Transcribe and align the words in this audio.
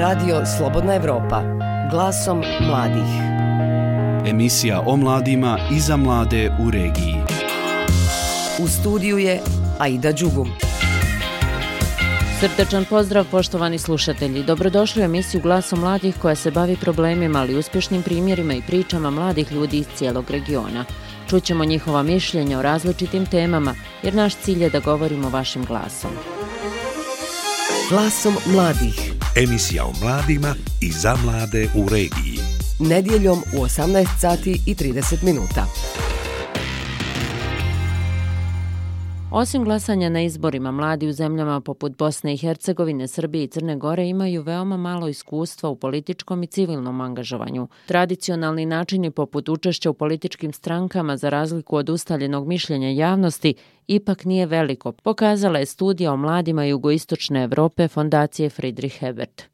Radio 0.00 0.42
Slobodna 0.58 0.94
Evropa. 0.94 1.42
Glasom 1.90 2.42
mladih. 2.60 3.10
Emisija 4.26 4.82
o 4.86 4.96
mladima 4.96 5.58
i 5.72 5.80
za 5.80 5.96
mlade 5.96 6.50
u 6.60 6.70
regiji. 6.70 7.16
U 8.58 8.68
studiju 8.68 9.18
je 9.18 9.40
Aida 9.78 10.12
Đugum. 10.12 10.48
Srdačan 12.40 12.84
pozdrav 12.84 13.24
poštovani 13.30 13.78
slušatelji. 13.78 14.42
Dobrodošli 14.42 15.02
u 15.02 15.04
emisiju 15.04 15.40
Glasom 15.40 15.80
mladih 15.80 16.14
koja 16.22 16.34
se 16.34 16.50
bavi 16.50 16.76
problemima, 16.76 17.38
ali 17.38 17.58
uspješnim 17.58 18.02
primjerima 18.02 18.54
i 18.54 18.62
pričama 18.66 19.10
mladih 19.10 19.52
ljudi 19.52 19.78
iz 19.78 19.86
cijelog 19.96 20.30
regiona. 20.30 20.84
Čućemo 21.28 21.64
njihova 21.64 22.02
mišljenja 22.02 22.58
o 22.58 22.62
različitim 22.62 23.26
temama, 23.26 23.74
jer 24.02 24.14
naš 24.14 24.34
cilj 24.34 24.62
je 24.62 24.70
da 24.70 24.80
govorimo 24.80 25.28
vašim 25.28 25.64
glasom. 25.64 26.10
Glasom 27.90 28.36
mladih. 28.46 29.19
Emisija 29.36 29.84
o 29.84 29.92
mladima 30.02 30.54
i 30.80 30.92
za 30.92 31.16
mlade 31.24 31.68
u 31.74 31.88
regiji. 31.88 32.38
Nedjeljom 32.78 33.38
u 33.38 33.64
18 33.64 34.06
sati 34.20 34.60
i 34.66 34.74
30 34.74 35.22
minuta. 35.22 35.66
Osim 39.32 39.64
glasanja 39.64 40.08
na 40.08 40.22
izborima, 40.22 40.70
mladi 40.70 41.08
u 41.08 41.12
zemljama 41.12 41.60
poput 41.60 41.96
Bosne 41.96 42.34
i 42.34 42.36
Hercegovine, 42.36 43.08
Srbije 43.08 43.44
i 43.44 43.46
Crne 43.46 43.76
Gore 43.76 44.08
imaju 44.08 44.42
veoma 44.42 44.76
malo 44.76 45.08
iskustva 45.08 45.68
u 45.68 45.76
političkom 45.76 46.42
i 46.42 46.46
civilnom 46.46 47.00
angažovanju. 47.00 47.68
Tradicionalni 47.86 48.66
načini 48.66 49.10
poput 49.10 49.48
učešća 49.48 49.90
u 49.90 49.94
političkim 49.94 50.52
strankama 50.52 51.16
za 51.16 51.28
razliku 51.28 51.76
od 51.76 51.88
ustaljenog 51.88 52.46
mišljenja 52.46 52.88
javnosti 52.88 53.54
ipak 53.86 54.24
nije 54.24 54.46
veliko, 54.46 54.92
pokazala 54.92 55.58
je 55.58 55.66
studija 55.66 56.12
o 56.12 56.16
mladima 56.16 56.64
jugoistočne 56.64 57.44
Evrope 57.44 57.88
fondacije 57.88 58.50
Friedrich 58.50 59.02
Ebert. 59.02 59.49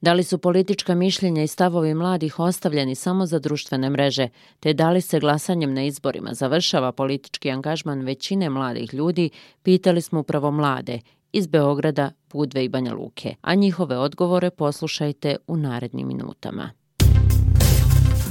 Da 0.00 0.12
li 0.12 0.24
su 0.24 0.38
politička 0.38 0.94
mišljenja 0.94 1.42
i 1.42 1.46
stavovi 1.46 1.94
mladih 1.94 2.38
ostavljeni 2.38 2.94
samo 2.94 3.26
za 3.26 3.38
društvene 3.38 3.90
mreže, 3.90 4.28
te 4.60 4.72
da 4.72 4.90
li 4.90 5.00
se 5.00 5.20
glasanjem 5.20 5.74
na 5.74 5.82
izborima 5.82 6.34
završava 6.34 6.92
politički 6.92 7.50
angažman 7.50 8.00
većine 8.00 8.50
mladih 8.50 8.94
ljudi, 8.94 9.30
pitali 9.62 10.02
smo 10.02 10.20
upravo 10.20 10.50
mlade 10.50 10.98
iz 11.32 11.46
Beograda, 11.46 12.10
Budve 12.32 12.64
i 12.64 12.68
Banja 12.68 12.94
Luke, 12.94 13.34
a 13.40 13.54
njihove 13.54 13.98
odgovore 13.98 14.50
poslušajte 14.50 15.36
u 15.46 15.56
narednim 15.56 16.08
minutama. 16.08 16.70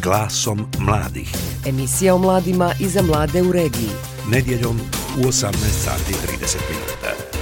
Glasom 0.04 0.66
mladih. 0.80 1.32
Emisija 1.68 2.16
o 2.16 2.18
mladima 2.18 2.72
i 2.82 2.88
za 2.88 3.02
mlade 3.02 3.42
u 3.42 3.52
regiji. 3.52 3.90
Nedjeljom 4.32 4.80
u 5.18 5.22
18 5.22 5.54
sati 5.56 6.14
30 6.14 6.58
minuta. 6.70 7.37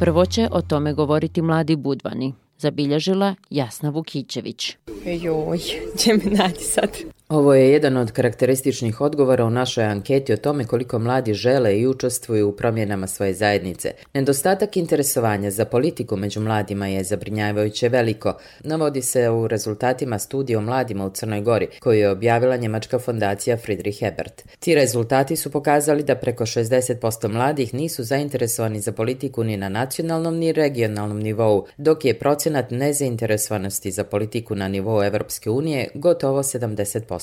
Prvo 0.00 0.26
će 0.26 0.48
o 0.52 0.62
tome 0.62 0.92
govoriti 0.92 1.42
mladi 1.42 1.76
budvani, 1.76 2.34
zabilježila 2.58 3.34
Jasna 3.50 3.90
Vukićević. 3.90 4.76
Joj, 5.22 5.58
će 5.98 6.12
me 6.14 6.36
naći 6.36 6.64
sad. 6.64 6.90
Ovo 7.28 7.54
je 7.54 7.70
jedan 7.72 7.96
od 7.96 8.12
karakterističnih 8.12 9.00
odgovora 9.00 9.44
u 9.44 9.50
našoj 9.50 9.84
anketi 9.84 10.32
o 10.32 10.36
tome 10.36 10.64
koliko 10.64 10.98
mladi 10.98 11.34
žele 11.34 11.78
i 11.78 11.86
učestvuju 11.86 12.48
u 12.48 12.52
promjenama 12.52 13.06
svoje 13.06 13.34
zajednice. 13.34 13.92
Nedostatak 14.14 14.76
interesovanja 14.76 15.50
za 15.50 15.64
politiku 15.64 16.16
među 16.16 16.40
mladima 16.40 16.86
je 16.86 17.04
zabrinjavajuće 17.04 17.88
veliko. 17.88 18.34
Navodi 18.60 19.02
se 19.02 19.30
u 19.30 19.48
rezultatima 19.48 20.18
studija 20.18 20.58
o 20.58 20.62
mladima 20.62 21.06
u 21.06 21.10
Crnoj 21.10 21.40
Gori, 21.40 21.68
koju 21.80 21.98
je 21.98 22.10
objavila 22.10 22.56
njemačka 22.56 22.98
fondacija 22.98 23.56
Friedrich 23.56 24.02
Ebert. 24.02 24.42
Ti 24.58 24.74
rezultati 24.74 25.36
su 25.36 25.50
pokazali 25.50 26.02
da 26.02 26.14
preko 26.14 26.46
60% 26.46 27.28
mladih 27.28 27.74
nisu 27.74 28.02
zainteresovani 28.02 28.80
za 28.80 28.92
politiku 28.92 29.44
ni 29.44 29.56
na 29.56 29.68
nacionalnom 29.68 30.36
ni 30.36 30.52
regionalnom 30.52 31.20
nivou, 31.20 31.66
dok 31.76 32.04
je 32.04 32.18
procenat 32.18 32.70
nezainteresovanosti 32.70 33.90
za 33.90 34.04
politiku 34.04 34.54
na 34.54 34.68
nivou 34.68 35.04
Evropske 35.04 35.50
unije 35.50 35.88
gotovo 35.94 36.42
70%. 36.42 37.13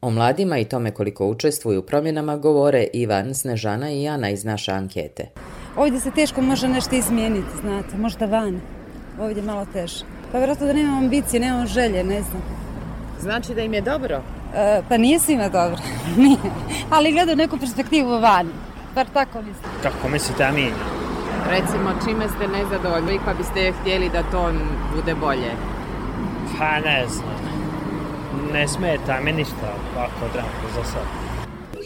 O 0.00 0.10
mladima 0.10 0.58
i 0.58 0.64
tome 0.64 0.90
koliko 0.90 1.26
učestvuju 1.26 1.80
u 1.80 1.82
promjenama 1.82 2.36
govore 2.36 2.86
Ivan, 2.92 3.34
Snežana 3.34 3.90
i 3.90 4.02
Jana 4.02 4.30
iz 4.30 4.44
naše 4.44 4.72
ankete. 4.72 5.28
Ovdje 5.76 6.00
se 6.00 6.10
teško 6.10 6.40
može 6.40 6.68
nešto 6.68 6.96
izmijeniti, 6.96 7.56
znate, 7.60 7.96
možda 7.96 8.26
van. 8.26 8.60
Ovdje 9.20 9.42
malo 9.42 9.66
teže. 9.72 10.04
Pa 10.32 10.38
vjerojatno 10.38 10.66
da 10.66 10.72
nemam 10.72 10.98
ambicije, 10.98 11.40
nemam 11.40 11.66
želje, 11.66 12.04
ne 12.04 12.22
znam. 12.22 12.42
Znači 13.20 13.54
da 13.54 13.60
im 13.62 13.74
je 13.74 13.80
dobro? 13.80 14.22
E, 14.54 14.82
pa 14.88 14.96
nije 14.96 15.18
svima 15.18 15.48
dobro, 15.48 15.78
nije. 16.22 16.38
Ali 16.90 17.12
gledaju 17.12 17.36
neku 17.36 17.58
perspektivu 17.58 18.20
van. 18.20 18.48
Bar 18.94 19.06
tako 19.12 19.38
mislim. 19.38 19.70
Kako 19.82 20.08
mislite, 20.08 20.44
a 20.44 20.52
mi? 20.52 20.70
Recimo, 21.50 21.90
čime 22.04 22.28
ste 22.28 22.48
nezadovoljni 22.48 23.20
pa 23.24 23.34
biste 23.34 23.72
htjeli 23.80 24.10
da 24.10 24.22
to 24.22 24.52
bude 24.96 25.14
bolje? 25.14 25.50
Pa 26.58 26.80
ne 26.80 27.06
znam 27.08 27.37
ne 28.52 28.68
smeta 28.68 29.20
mi 29.20 29.32
ništa 29.32 29.74
ovako 29.96 30.32
trenutno 30.32 30.68
za 30.74 30.84
sad. 30.84 31.06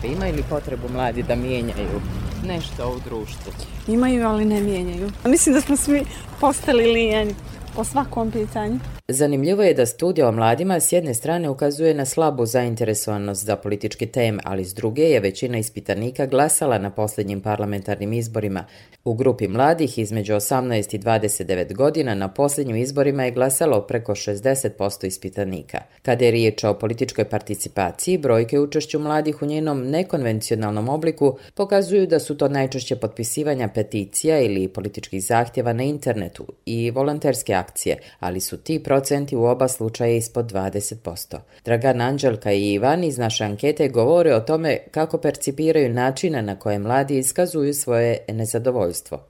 Imaju 0.04 0.34
li 0.34 0.44
potrebu 0.50 0.88
mladi 0.88 1.22
da 1.22 1.34
mijenjaju 1.34 2.00
nešto 2.46 2.88
u 2.88 3.00
društvu? 3.04 3.52
Imaju, 3.86 4.28
ali 4.28 4.44
ne 4.44 4.60
mijenjaju. 4.60 5.10
Mislim 5.24 5.54
da 5.54 5.60
smo 5.60 5.76
svi 5.76 6.02
postali 6.40 6.92
lijeni 6.92 7.34
po 7.76 7.84
svakom 7.84 8.30
pitanju. 8.30 8.78
Zanimljivo 9.08 9.62
je 9.62 9.74
da 9.74 9.86
studija 9.86 10.28
o 10.28 10.32
mladima 10.32 10.80
s 10.80 10.92
jedne 10.92 11.14
strane 11.14 11.48
ukazuje 11.48 11.94
na 11.94 12.04
slabu 12.04 12.46
zainteresovanost 12.46 13.44
za 13.44 13.56
političke 13.56 14.06
teme, 14.06 14.42
ali 14.44 14.64
s 14.64 14.74
druge 14.74 15.02
je 15.02 15.20
većina 15.20 15.58
ispitanika 15.58 16.26
glasala 16.26 16.78
na 16.78 16.90
posljednjim 16.90 17.40
parlamentarnim 17.40 18.12
izborima. 18.12 18.64
U 19.04 19.14
grupi 19.14 19.48
mladih 19.48 19.98
između 19.98 20.32
18 20.34 20.94
i 20.94 20.98
29 20.98 21.74
godina 21.74 22.14
na 22.14 22.28
posljednjim 22.28 22.76
izborima 22.76 23.24
je 23.24 23.30
glasalo 23.30 23.80
preko 23.80 24.12
60% 24.12 25.06
ispitanika. 25.06 25.78
Kada 26.02 26.24
je 26.24 26.30
riječ 26.30 26.64
o 26.64 26.74
političkoj 26.74 27.24
participaciji, 27.24 28.18
brojke 28.18 28.60
učešću 28.60 28.98
mladih 28.98 29.42
u 29.42 29.46
njenom 29.46 29.90
nekonvencionalnom 29.90 30.88
obliku 30.88 31.38
pokazuju 31.54 32.06
da 32.06 32.18
su 32.18 32.36
to 32.36 32.48
najčešće 32.48 32.96
potpisivanja 32.96 33.68
peticija 33.68 34.40
ili 34.40 34.68
političkih 34.68 35.24
zahtjeva 35.24 35.72
na 35.72 35.82
internetu 35.82 36.46
i 36.66 36.90
volonterske 36.90 37.54
akcije, 37.54 37.98
ali 38.20 38.40
su 38.40 38.56
ti 38.56 38.82
procenti 38.92 39.36
u 39.36 39.44
oba 39.44 39.68
slučaja 39.68 40.16
ispod 40.16 40.52
20%. 40.52 41.38
Dragan 41.64 42.00
Anđelka 42.00 42.52
i 42.52 42.72
Ivan 42.72 43.04
iz 43.04 43.18
naše 43.18 43.44
ankete 43.44 43.88
govore 43.88 44.34
o 44.34 44.40
tome 44.40 44.78
kako 44.90 45.18
percipiraju 45.18 45.92
načine 45.92 46.42
na 46.42 46.58
koje 46.58 46.78
mladi 46.78 47.18
iskazuju 47.18 47.74
svoje 47.74 48.18
nezadovoljstvo. 48.28 49.20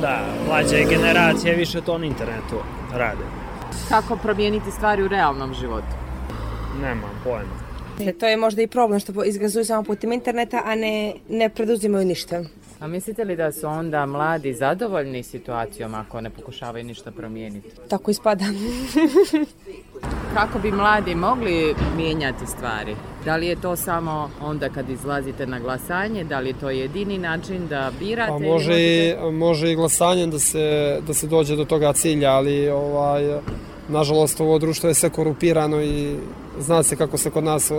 Da, 0.00 0.24
mlađe 0.48 0.84
generacije 0.90 1.54
više 1.54 1.80
to 1.80 1.98
na 1.98 2.06
internetu 2.06 2.56
rade. 2.92 3.24
Kako 3.88 4.16
promijeniti 4.16 4.70
stvari 4.70 5.02
u 5.02 5.08
realnom 5.08 5.54
životu? 5.54 5.94
Nemam 6.82 7.20
pojma. 7.24 7.56
E, 8.00 8.12
to 8.12 8.26
je 8.26 8.36
možda 8.36 8.62
i 8.62 8.66
problem 8.66 9.00
što 9.00 9.24
izgazuju 9.24 9.64
samo 9.64 9.82
putem 9.82 10.12
interneta, 10.12 10.62
a 10.64 10.74
ne, 10.74 11.14
ne 11.28 11.48
preduzimaju 11.48 12.04
ništa. 12.04 12.42
A 12.80 12.86
mislite 12.86 13.24
li 13.24 13.36
da 13.36 13.52
su 13.52 13.66
onda 13.66 14.06
mladi 14.06 14.54
zadovoljni 14.54 15.22
situacijom 15.22 15.94
ako 15.94 16.20
ne 16.20 16.30
pokušavaju 16.30 16.84
ništa 16.84 17.10
promijeniti? 17.10 17.68
Tako 17.88 18.10
ispada. 18.10 18.44
Kako 20.34 20.58
bi 20.58 20.72
mladi 20.72 21.14
mogli 21.14 21.74
mijenjati 21.96 22.46
stvari? 22.46 22.96
Da 23.24 23.36
li 23.36 23.46
je 23.46 23.60
to 23.60 23.76
samo 23.76 24.30
onda 24.40 24.68
kad 24.68 24.90
izlazite 24.90 25.46
na 25.46 25.58
glasanje? 25.58 26.24
Da 26.24 26.40
li 26.40 26.48
je 26.48 26.58
to 26.60 26.70
jedini 26.70 27.18
način 27.18 27.68
da 27.68 27.90
birate? 27.98 28.32
Pa 28.32 28.38
može, 28.38 28.48
možete... 28.48 29.16
i, 29.28 29.32
može 29.32 29.72
i 29.72 29.76
glasanje 29.76 30.26
da 30.26 30.38
se, 30.38 30.98
da 31.06 31.14
se 31.14 31.26
dođe 31.26 31.56
do 31.56 31.64
toga 31.64 31.92
cilja, 31.92 32.30
ali 32.30 32.68
ovaj, 32.68 33.38
nažalost 33.88 34.40
ovo 34.40 34.58
društvo 34.58 34.88
je 34.88 34.94
sve 34.94 35.10
korupirano 35.10 35.82
i 35.82 36.16
zna 36.58 36.82
se 36.82 36.96
kako 36.96 37.18
se 37.18 37.30
kod 37.30 37.44
nas 37.44 37.72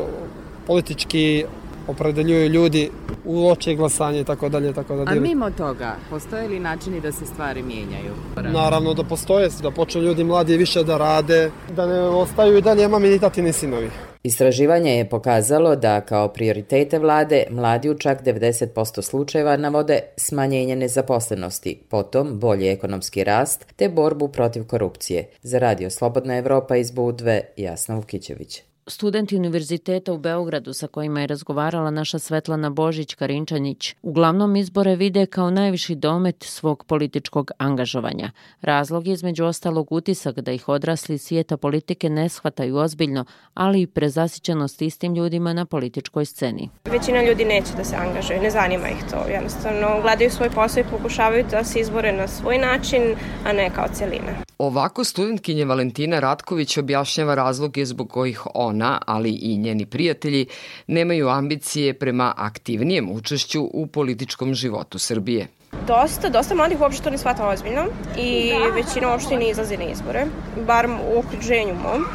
politički 0.68 1.46
opredeljuju 1.88 2.50
ljudi 2.50 2.90
u 3.26 3.50
oče 3.50 3.76
glasanje 3.76 4.22
i 4.22 4.24
tako 4.24 4.50
dalje 4.50 4.74
tako 4.74 4.96
da 4.96 5.12
A 5.12 5.16
mimo 5.16 5.52
toga 5.52 5.96
postoje 6.10 6.48
li 6.48 6.60
načini 6.60 7.02
da 7.02 7.12
se 7.12 7.26
stvari 7.26 7.64
mijenjaju? 7.64 8.14
Naravno 8.36 8.94
da 8.94 9.04
postoje, 9.04 9.50
da 9.62 9.72
počnu 9.72 10.02
ljudi 10.02 10.24
mladi 10.24 10.58
više 10.58 10.84
da 10.84 10.98
rade, 10.98 11.52
da 11.76 11.86
ne 11.86 12.02
ostaju 12.02 12.58
i 12.58 12.62
dalje 12.62 12.88
mami 12.88 13.10
ni 13.10 13.20
tati 13.20 13.42
ni 13.42 13.54
sinovi. 13.54 13.90
Istraživanje 14.24 14.98
je 14.98 15.10
pokazalo 15.10 15.76
da 15.76 16.02
kao 16.02 16.28
prioritete 16.28 17.00
vlade 17.00 17.44
mladi 17.50 17.90
u 17.90 17.98
čak 17.98 18.24
90% 18.24 19.02
slučajeva 19.02 19.58
navode 19.58 20.00
smanjenje 20.18 20.76
nezaposlenosti, 20.76 21.80
potom 21.90 22.40
bolji 22.40 22.68
ekonomski 22.68 23.24
rast 23.24 23.66
te 23.76 23.90
borbu 23.90 24.28
protiv 24.28 24.68
korupcije. 24.68 25.30
Za 25.42 25.60
radio 25.60 25.90
Slobodna 25.90 26.38
Evropa 26.38 26.76
iz 26.76 26.92
Budve, 26.92 27.42
Jasna 27.58 27.96
Vukićević. 27.96 28.67
Studenti 28.88 29.36
Univerziteta 29.36 30.14
u 30.14 30.18
Beogradu 30.18 30.74
sa 30.74 30.88
kojima 30.88 31.22
je 31.22 31.28
razgovarala 31.28 31.92
naša 31.92 32.20
Svetlana 32.20 32.70
Božić-Karinčanić 32.70 33.96
uglavnom 34.02 34.56
izbore 34.56 34.96
vide 34.96 35.26
kao 35.26 35.50
najviši 35.50 35.96
domet 35.96 36.44
svog 36.44 36.84
političkog 36.84 37.52
angažovanja. 37.58 38.32
Razlog 38.62 39.08
je 39.08 39.14
između 39.14 39.46
ostalog 39.46 39.92
utisak 39.92 40.40
da 40.40 40.52
ih 40.52 40.70
odrasli 40.70 41.18
svijeta 41.18 41.58
politike 41.58 42.10
ne 42.10 42.30
shvataju 42.30 42.78
ozbiljno, 42.78 43.26
ali 43.54 43.82
i 43.82 43.88
prezasićenost 43.88 44.82
istim 44.82 45.16
ljudima 45.16 45.54
na 45.54 45.66
političkoj 45.66 46.26
sceni. 46.26 46.70
Većina 46.86 47.24
ljudi 47.24 47.46
neće 47.46 47.74
da 47.78 47.84
se 47.84 47.96
angažuje, 47.96 48.42
ne 48.42 48.50
zanima 48.50 48.90
ih 48.90 49.04
to. 49.12 49.32
Jednostavno 49.32 50.02
gledaju 50.02 50.32
svoj 50.32 50.50
posao 50.50 50.82
i 50.82 50.92
pokušavaju 50.92 51.46
da 51.52 51.64
se 51.64 51.80
izbore 51.80 52.12
na 52.12 52.28
svoj 52.28 52.58
način, 52.58 53.16
a 53.46 53.54
ne 53.54 53.70
kao 53.76 53.88
celina. 53.94 54.48
Ovako 54.58 55.04
studentkinje 55.04 55.66
Valentina 55.66 56.20
Ratković 56.20 56.78
objašnjava 56.78 57.36
razloge 57.36 57.86
zbog 57.86 58.10
kojih 58.10 58.42
ona, 58.78 59.02
ali 59.06 59.32
i 59.32 59.58
njeni 59.58 59.86
prijatelji, 59.86 60.46
nemaju 60.88 61.30
ambicije 61.30 61.94
prema 61.94 62.34
aktivnijem 62.38 63.12
učešću 63.12 63.64
u 63.74 63.88
političkom 63.88 64.54
životu 64.54 65.00
Srbije. 65.00 65.48
Dosta, 65.88 66.30
dosta 66.30 66.56
mladih 66.56 66.82
uopšte 66.82 67.04
to 67.04 67.10
ne 67.10 67.18
shvata 67.18 67.48
ozbiljno 67.48 67.86
i 68.18 68.52
većina 68.76 69.12
uopšte 69.12 69.38
ne 69.38 69.50
izlazi 69.50 69.78
na 69.78 69.84
izbore, 69.84 70.26
bar 70.68 70.88
u 70.88 71.20
okruženju 71.20 71.74
mom 71.74 72.06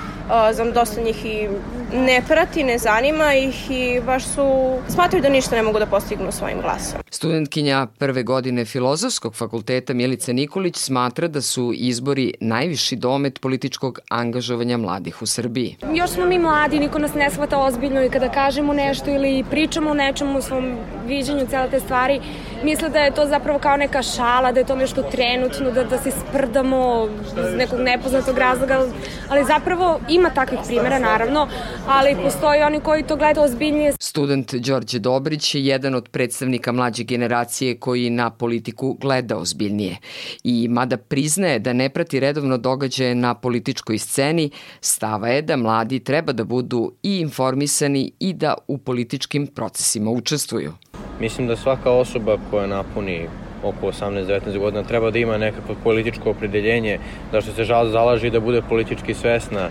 znam 0.52 0.73
dosta 0.73 1.00
njih 1.00 1.25
i 1.25 1.49
ne 1.94 2.23
prati, 2.29 2.64
ne 2.64 2.79
zanima 2.79 3.34
ih 3.34 3.70
i 3.70 4.00
baš 4.06 4.25
su, 4.25 4.76
smatruju 4.88 5.23
da 5.23 5.29
ništa 5.29 5.56
ne 5.56 5.62
mogu 5.62 5.79
da 5.79 5.87
postignu 5.87 6.32
svojim 6.32 6.61
glasom. 6.61 7.00
Studentkinja 7.11 7.87
prve 7.99 8.23
godine 8.23 8.64
Filozofskog 8.64 9.34
fakulteta 9.34 9.94
Milica 9.94 10.32
Nikolić 10.32 10.76
smatra 10.76 11.29
da 11.29 11.40
su 11.40 11.73
izbori 11.75 12.34
najviši 12.40 12.96
domet 12.96 13.40
političkog 13.40 13.99
angažovanja 14.08 14.76
mladih 14.76 15.23
u 15.23 15.26
Srbiji. 15.26 15.76
Još 15.94 16.11
smo 16.11 16.26
mi 16.26 16.38
mladi, 16.38 16.79
niko 16.79 16.99
nas 16.99 17.14
ne 17.14 17.31
shvata 17.31 17.58
ozbiljno 17.58 18.05
i 18.05 18.11
kada 18.11 18.29
kažemo 18.29 18.73
nešto 18.73 19.11
ili 19.11 19.44
pričamo 19.50 19.90
o 19.90 19.94
nečemu 19.94 20.38
u 20.38 20.43
svom 20.43 20.76
viđenju 21.06 21.46
cele 21.50 21.70
te 21.70 21.81
stvari, 21.81 22.20
misle 22.64 22.88
da 22.88 22.99
je 22.99 23.14
to 23.14 23.26
zapravo 23.26 23.58
kao 23.58 23.76
neka 23.76 24.02
šala, 24.02 24.52
da 24.52 24.60
je 24.60 24.66
to 24.66 24.76
nešto 24.76 25.02
trenutno, 25.02 25.70
da, 25.70 25.84
da 25.84 25.99
se 25.99 26.10
sprdamo 26.10 27.08
iz 27.49 27.54
nekog 27.56 27.81
nepoznatog 27.81 28.38
razloga, 28.38 28.87
ali 29.28 29.44
zapravo 29.44 30.00
ima 30.08 30.31
takvih 30.31 30.60
primjera 30.66 30.99
naravno, 30.99 31.49
ali 31.87 32.16
postoji 32.22 32.62
oni 32.62 32.81
koji 32.81 33.02
to 33.02 33.16
gledaju 33.16 33.44
ozbiljnije. 33.44 33.93
Student 34.00 34.54
Đorđe 34.54 34.99
Dobrić 34.99 35.54
je 35.54 35.66
jedan 35.66 35.94
od 35.94 36.08
predstavnika 36.08 36.72
mlađe 36.72 37.05
generacije 37.05 37.78
koji 37.78 38.10
na 38.10 38.31
politiku 38.31 38.96
gleda 39.00 39.37
ozbiljnije. 39.37 39.96
I 40.44 40.69
mada 40.69 40.96
priznaje 40.96 41.58
da 41.58 41.72
ne 41.72 41.88
prati 41.88 42.20
redovno 42.20 42.58
događaje 42.58 43.14
na 43.14 43.34
političkoj 43.34 43.98
sceni, 43.98 44.50
stava 44.81 45.28
je 45.28 45.43
da 45.43 45.56
mladi 45.56 46.00
treba 46.00 46.32
da 46.32 46.44
budu 46.44 46.93
i 47.02 47.19
informisani 47.19 48.12
i 48.19 48.32
da 48.32 48.55
u 48.69 48.78
političkim 48.78 49.46
procesima 49.46 50.10
učestvuju. 50.10 50.72
Mislim 51.22 51.46
da 51.46 51.56
svaka 51.56 51.90
osoba 51.90 52.36
koja 52.50 52.66
napuni 52.66 53.26
oko 53.62 53.86
18-19 53.86 54.58
godina 54.58 54.82
treba 54.82 55.10
da 55.10 55.19
ima 55.19 55.38
nekakvo 55.38 55.74
političko 55.84 56.30
opredeljenje, 56.30 56.98
da 57.32 57.40
što 57.40 57.52
se 57.52 57.64
žal 57.64 57.88
zalaži 57.88 58.30
da 58.30 58.40
bude 58.40 58.62
politički 58.69 59.14
svesna, 59.14 59.69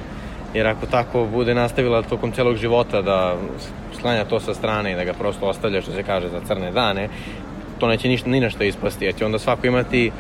jer 0.53 0.68
ako 0.68 0.86
tako 0.86 1.25
bude 1.31 1.56
nastavila 1.56 2.01
tokom 2.01 2.31
celog 2.31 2.56
života 2.56 3.01
da 3.01 3.36
slanja 4.01 4.24
to 4.25 4.39
sa 4.39 4.53
strane 4.53 4.92
i 4.92 4.95
da 4.95 5.03
ga 5.03 5.13
prosto 5.13 5.45
ostavlja, 5.45 5.81
što 5.81 5.92
se 5.92 6.03
kaže, 6.03 6.30
za 6.30 6.39
crne 6.48 6.71
dane, 6.71 7.09
to 7.80 7.88
neće 7.88 8.07
ništa, 8.07 8.30
ni 8.30 8.39
nešto 8.39 8.63
ispasti, 8.63 9.06
jer 9.06 9.15
će 9.15 9.25
onda 9.25 9.39
svako 9.39 9.68
imati, 9.68 10.12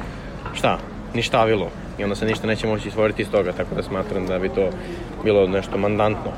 šta, 0.53 0.77
ništavilo. 1.13 1.69
I 1.99 2.03
onda 2.03 2.15
se 2.15 2.25
ništa 2.25 2.47
neće 2.47 2.67
moći 2.67 2.91
stvoriti 2.91 3.21
iz 3.21 3.31
toga, 3.31 3.51
tako 3.51 3.75
da 3.75 3.83
smatram 3.83 4.27
da 4.27 4.39
bi 4.39 4.49
to 4.49 4.69
bilo 5.23 5.47
nešto 5.47 5.77
mandantno 5.77 6.31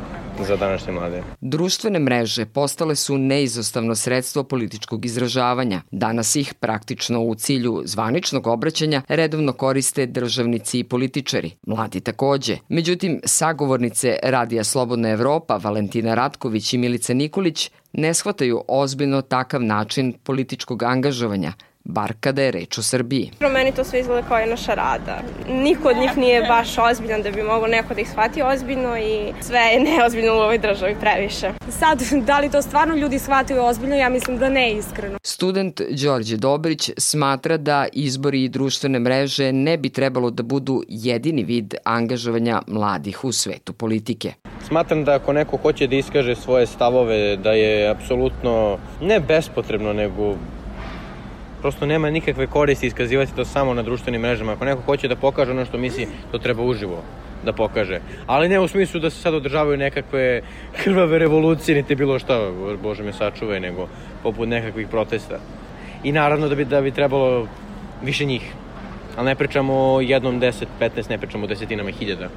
za 0.47 0.56
današnje 0.56 0.91
mlade. 0.94 1.24
Društvene 1.41 2.00
mreže 2.00 2.45
postale 2.45 2.95
su 2.95 3.18
neizostavno 3.18 3.95
sredstvo 3.95 4.44
političkog 4.44 5.06
izražavanja. 5.06 5.81
Danas 5.91 6.35
ih 6.35 6.53
praktično 6.53 7.21
u 7.21 7.35
cilju 7.35 7.81
zvaničnog 7.85 8.47
obraćanja 8.47 9.01
redovno 9.07 9.53
koriste 9.53 10.06
državnici 10.06 10.80
i 10.80 10.83
političari. 10.83 11.51
Mladi 11.68 12.00
takođe. 12.00 12.57
Međutim, 12.69 13.21
sagovornice 13.25 14.18
Radija 14.24 14.63
Slobodna 14.63 15.09
Evropa 15.09 15.57
Valentina 15.57 16.15
Ratković 16.15 16.74
i 16.74 16.77
Milica 16.77 17.13
Nikolić 17.13 17.71
ne 17.94 18.13
shvataju 18.13 18.63
ozbiljno 18.68 19.21
takav 19.21 19.63
način 19.63 20.13
političkog 20.24 20.83
angažovanja– 20.83 21.53
bar 21.83 22.13
kada 22.19 22.41
je 22.41 22.51
reč 22.51 22.77
o 22.77 22.81
Srbiji. 22.81 23.31
Pro 23.39 23.50
meni 23.50 23.71
to 23.71 23.83
sve 23.83 24.00
izgleda 24.00 24.27
kao 24.27 24.38
jedna 24.38 24.57
šarada. 24.57 25.21
Niko 25.50 25.89
od 25.89 25.97
njih 25.97 26.18
nije 26.18 26.41
baš 26.41 26.77
ozbiljan 26.77 27.21
da 27.21 27.31
bi 27.31 27.44
mogo 27.44 27.68
neko 27.68 27.94
da 27.94 28.01
ih 28.01 28.09
shvati 28.09 28.41
ozbiljno 28.41 28.97
i 28.97 29.33
sve 29.41 29.59
je 29.59 29.80
neozbiljno 29.80 30.33
u 30.33 30.38
ovoj 30.38 30.57
državi 30.57 30.95
previše. 31.00 31.51
Sad, 31.69 32.01
da 32.25 32.39
li 32.39 32.51
to 32.51 32.62
stvarno 32.62 32.95
ljudi 32.95 33.19
shvataju 33.19 33.63
ozbiljno? 33.63 33.95
Ja 33.95 34.09
mislim 34.09 34.38
da 34.38 34.50
ne 34.50 34.71
iskreno. 34.71 35.18
Student 35.24 35.81
Đorđe 36.03 36.38
Dobrić 36.38 36.89
smatra 36.97 37.57
da 37.57 37.85
izbori 37.94 38.44
i 38.44 38.50
društvene 38.50 39.00
mreže 39.00 39.51
ne 39.51 39.77
bi 39.77 39.89
trebalo 39.89 40.30
da 40.30 40.44
budu 40.44 40.83
jedini 40.88 41.44
vid 41.44 41.75
angažovanja 41.83 42.62
mladih 42.68 43.24
u 43.24 43.31
svetu 43.31 43.74
politike. 43.74 44.33
Smatram 44.68 45.03
da 45.03 45.15
ako 45.15 45.33
neko 45.33 45.57
hoće 45.57 45.88
da 45.88 45.95
iskaže 45.95 46.35
svoje 46.35 46.65
stavove, 46.65 47.38
da 47.38 47.51
je 47.51 47.89
apsolutno 47.89 48.77
ne 49.01 49.19
bespotrebno, 49.19 49.94
nego 49.94 50.35
prosto 51.63 51.86
nema 51.86 52.10
nikakve 52.10 52.48
koristi 52.48 52.88
iskazivati 52.88 53.36
to 53.36 53.45
samo 53.45 53.74
na 53.74 53.83
društvenim 53.83 54.21
mrežama. 54.21 54.51
Ako 54.51 54.65
neko 54.65 54.81
hoće 54.81 55.07
da 55.07 55.15
pokaže 55.15 55.51
ono 55.51 55.65
što 55.65 55.77
misli, 55.77 56.07
to 56.31 56.38
treba 56.38 56.63
uživo 56.63 57.04
da 57.45 57.54
pokaže. 57.54 58.00
Ali 58.27 58.50
ne 58.50 58.60
u 58.60 58.68
smislu 58.68 59.00
da 59.00 59.10
se 59.10 59.21
sad 59.21 59.33
održavaju 59.33 59.77
nekakve 59.77 60.42
krvave 60.83 61.19
revolucije, 61.19 61.75
niti 61.75 61.95
bilo 61.95 62.19
šta, 62.19 62.51
Bože 62.83 63.04
me 63.04 63.13
sačuvaj, 63.13 63.60
nego 63.60 63.88
poput 64.24 64.50
nekakvih 64.50 64.88
protesta. 64.88 65.39
I 66.04 66.12
naravno 66.12 66.50
da 66.50 66.56
bi, 66.56 66.65
da 66.65 66.81
bi 66.81 66.92
trebalo 66.92 67.48
više 68.04 68.25
njih. 68.25 68.51
Ali 69.16 69.25
ne 69.25 69.36
pričamo 69.36 69.74
o 69.74 70.01
jednom, 70.01 70.39
deset, 70.39 70.68
petnaest, 70.80 71.09
ne 71.09 71.18
pričamo 71.18 71.44
o 71.44 71.48
desetinama 71.48 71.92
hiljada. 71.92 72.30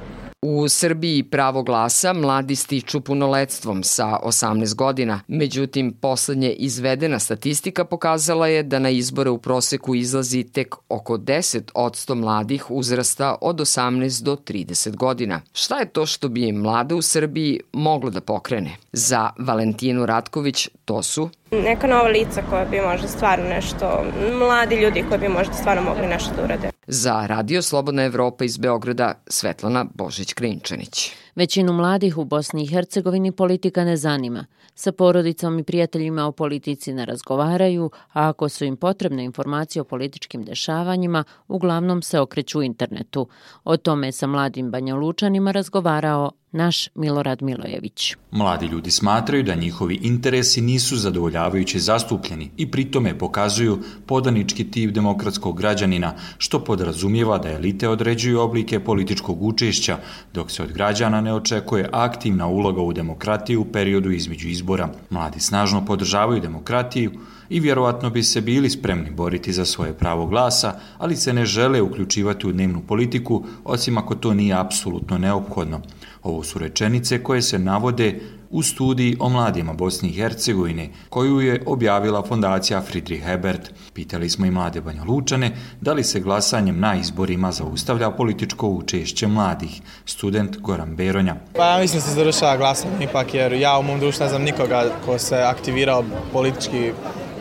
U 0.49 0.67
Srbiji 0.69 1.23
pravo 1.23 1.63
glasa 1.63 2.13
mladi 2.13 2.55
stiču 2.55 3.01
punoletstvom 3.01 3.83
sa 3.83 4.19
18 4.23 4.75
godina. 4.75 5.21
Međutim, 5.27 5.93
poslednje 5.93 6.51
izvedena 6.51 7.19
statistika 7.19 7.85
pokazala 7.85 8.47
je 8.47 8.63
da 8.63 8.79
na 8.79 8.89
izbore 8.89 9.29
u 9.29 9.37
proseku 9.37 9.95
izlazi 9.95 10.43
tek 10.43 10.75
oko 10.89 11.17
10 11.17 11.61
od 11.73 12.17
mladih 12.17 12.71
uzrasta 12.71 13.35
od 13.41 13.59
18 13.59 14.23
do 14.23 14.35
30 14.35 14.95
godina. 14.95 15.41
Šta 15.53 15.79
je 15.79 15.85
to 15.85 16.05
što 16.05 16.29
bi 16.29 16.51
mlade 16.51 16.95
u 16.95 17.01
Srbiji 17.01 17.59
moglo 17.73 18.09
da 18.09 18.21
pokrene? 18.21 18.75
Za 18.91 19.29
Valentinu 19.39 20.05
Ratković 20.05 20.69
to 20.85 21.03
su 21.03 21.29
neka 21.51 21.87
nova 21.87 22.07
lica 22.07 22.41
koja 22.49 22.65
bi 22.65 22.81
možda 22.81 23.07
stvarno 23.07 23.49
nešto, 23.49 24.03
mladi 24.39 24.75
ljudi 24.75 25.03
koji 25.09 25.19
bi 25.19 25.29
možda 25.29 25.53
stvarno 25.53 25.81
mogli 25.81 26.07
nešto 26.07 26.35
da 26.35 26.43
urade. 26.43 26.69
Za 26.87 27.25
Radio 27.27 27.61
Slobodna 27.61 28.03
Evropa 28.03 28.45
iz 28.45 28.57
Beograda 28.57 29.13
Svetlana 29.27 29.85
Božić-Krinčanić. 29.93 31.11
Većinu 31.35 31.73
mladih 31.73 32.17
u 32.17 32.23
Bosni 32.23 32.63
i 32.63 32.67
Hercegovini 32.67 33.31
politika 33.31 33.83
ne 33.83 33.97
zanima. 33.97 34.45
Sa 34.79 34.91
porodicom 34.91 35.59
i 35.59 35.63
prijateljima 35.63 36.25
o 36.25 36.31
politici 36.31 36.93
ne 36.93 37.05
razgovaraju, 37.05 37.89
a 38.13 38.29
ako 38.29 38.49
su 38.49 38.65
im 38.65 38.77
potrebne 38.77 39.23
informacije 39.23 39.81
o 39.81 39.85
političkim 39.85 40.43
dešavanjima, 40.43 41.23
uglavnom 41.47 42.01
se 42.01 42.19
okreću 42.19 42.61
internetu. 42.61 43.27
O 43.63 43.77
tome 43.77 44.11
sa 44.11 44.27
mladim 44.27 44.71
banjalučanima 44.71 45.51
razgovarao 45.51 46.31
naš 46.51 46.87
Milorad 46.95 47.41
Milojević. 47.41 48.15
Mladi 48.31 48.65
ljudi 48.65 48.91
smatraju 48.91 49.43
da 49.43 49.55
njihovi 49.55 49.99
interesi 50.01 50.61
nisu 50.61 50.97
zadovoljavajuće 50.97 51.79
zastupljeni 51.79 52.51
i 52.57 52.71
pritome 52.71 53.17
pokazuju 53.17 53.79
podanički 54.05 54.71
tip 54.71 54.91
demokratskog 54.91 55.57
građanina, 55.57 56.13
što 56.37 56.63
podrazumijeva 56.63 57.37
da 57.37 57.51
elite 57.51 57.89
određuju 57.89 58.39
oblike 58.39 58.79
političkog 58.79 59.43
učešća, 59.43 59.97
dok 60.33 60.51
se 60.51 60.63
od 60.63 60.71
građana 60.71 61.21
ne 61.21 61.33
očekuje 61.33 61.89
aktivna 61.91 62.47
uloga 62.47 62.81
u 62.81 62.93
demokratiju 62.93 63.61
u 63.61 63.65
periodu 63.65 64.11
između 64.11 64.47
izbora. 64.47 64.66
Mladi 65.09 65.39
snažno 65.39 65.85
podržavaju 65.85 66.41
demokratiju 66.41 67.11
i 67.49 67.59
vjerovatno 67.59 68.09
bi 68.09 68.23
se 68.23 68.41
bili 68.41 68.69
spremni 68.69 69.11
boriti 69.11 69.53
za 69.53 69.65
svoje 69.65 69.93
pravo 69.93 70.25
glasa, 70.25 70.73
ali 70.97 71.15
se 71.15 71.33
ne 71.33 71.45
žele 71.45 71.81
uključivati 71.81 72.47
u 72.47 72.51
dnevnu 72.51 72.81
politiku, 72.87 73.45
osim 73.63 73.97
ako 73.97 74.15
to 74.15 74.33
nije 74.33 74.55
apsolutno 74.55 75.17
neophodno. 75.17 75.81
Ovo 76.23 76.43
su 76.43 76.59
rečenice 76.59 77.23
koje 77.23 77.41
se 77.41 77.59
navode 77.59 78.21
u 78.49 78.63
studiji 78.63 79.17
o 79.19 79.29
mladima 79.29 79.73
Bosni 79.73 80.09
i 80.09 80.13
Hercegovine, 80.13 80.89
koju 81.09 81.41
je 81.41 81.63
objavila 81.65 82.23
fondacija 82.23 82.81
Friedrich 82.81 83.25
Hebert. 83.25 83.71
Pitali 83.93 84.29
smo 84.29 84.45
i 84.45 84.51
mlade 84.51 84.81
Banja 84.81 85.03
Lučane 85.03 85.51
da 85.81 85.93
li 85.93 86.03
se 86.03 86.19
glasanjem 86.19 86.79
na 86.79 86.95
izborima 86.95 87.51
zaustavlja 87.51 88.11
političko 88.11 88.67
učešće 88.67 89.27
mladih. 89.27 89.81
Student 90.05 90.57
Goran 90.57 90.95
Beronja. 90.95 91.35
Pa 91.55 91.65
ja 91.65 91.79
mislim 91.79 92.01
da 92.01 92.07
se 92.07 92.13
završava 92.13 92.57
glasanje 92.57 92.93
ipak 93.01 93.33
jer 93.33 93.53
ja 93.53 93.77
u 93.79 93.83
mom 93.83 93.99
društvu 93.99 94.23
ne 94.23 94.29
znam 94.29 94.41
nikoga 94.41 94.91
ko 95.05 95.19
se 95.19 95.35
aktivirao 95.35 96.03
politički 96.33 96.91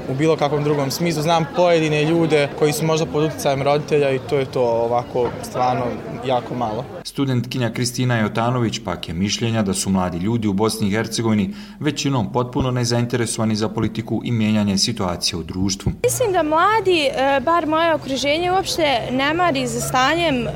u 0.08 0.14
bilo 0.14 0.36
kakvom 0.36 0.64
drugom 0.64 0.90
smislu. 0.90 1.22
Znam 1.22 1.46
pojedine 1.56 2.04
ljude 2.04 2.48
koji 2.58 2.72
su 2.72 2.84
možda 2.84 3.06
pod 3.06 3.24
utjecajem 3.24 3.62
roditelja 3.62 4.10
i 4.10 4.18
to 4.18 4.38
je 4.38 4.44
to 4.44 4.62
ovako 4.62 5.30
stvarno 5.42 5.84
jako 6.24 6.54
malo. 6.54 6.84
Studentkinja 7.04 7.70
Kristina 7.70 8.18
Jotanović 8.18 8.80
pak 8.84 9.08
je 9.08 9.14
mišljenja 9.14 9.62
da 9.62 9.74
su 9.74 9.90
mladi 9.90 10.18
ljudi 10.18 10.48
u 10.48 10.52
Bosni 10.52 10.88
i 10.88 10.90
Hercegovini 10.90 11.54
većinom 11.80 12.32
potpuno 12.32 12.70
nezainteresovani 12.70 13.56
za 13.56 13.68
politiku 13.68 14.20
i 14.24 14.32
mijenjanje 14.32 14.78
situacije 14.78 15.38
u 15.38 15.42
društvu. 15.42 15.92
Mislim 16.04 16.32
da 16.32 16.42
mladi, 16.42 17.00
e, 17.00 17.40
bar 17.40 17.66
moje 17.66 17.94
okruženje, 17.94 18.52
uopšte 18.52 19.08
ne 19.10 19.34
mari 19.34 19.66
za 19.66 19.80
stanjem 19.80 20.46
e, 20.46 20.50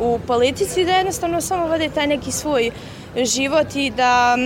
u 0.00 0.18
politici, 0.26 0.84
da 0.84 0.92
jednostavno 0.92 1.40
samo 1.40 1.66
vode 1.66 1.88
taj 1.88 2.06
neki 2.06 2.32
svoj 2.32 2.70
život 3.24 3.76
i 3.76 3.90
da 3.90 4.36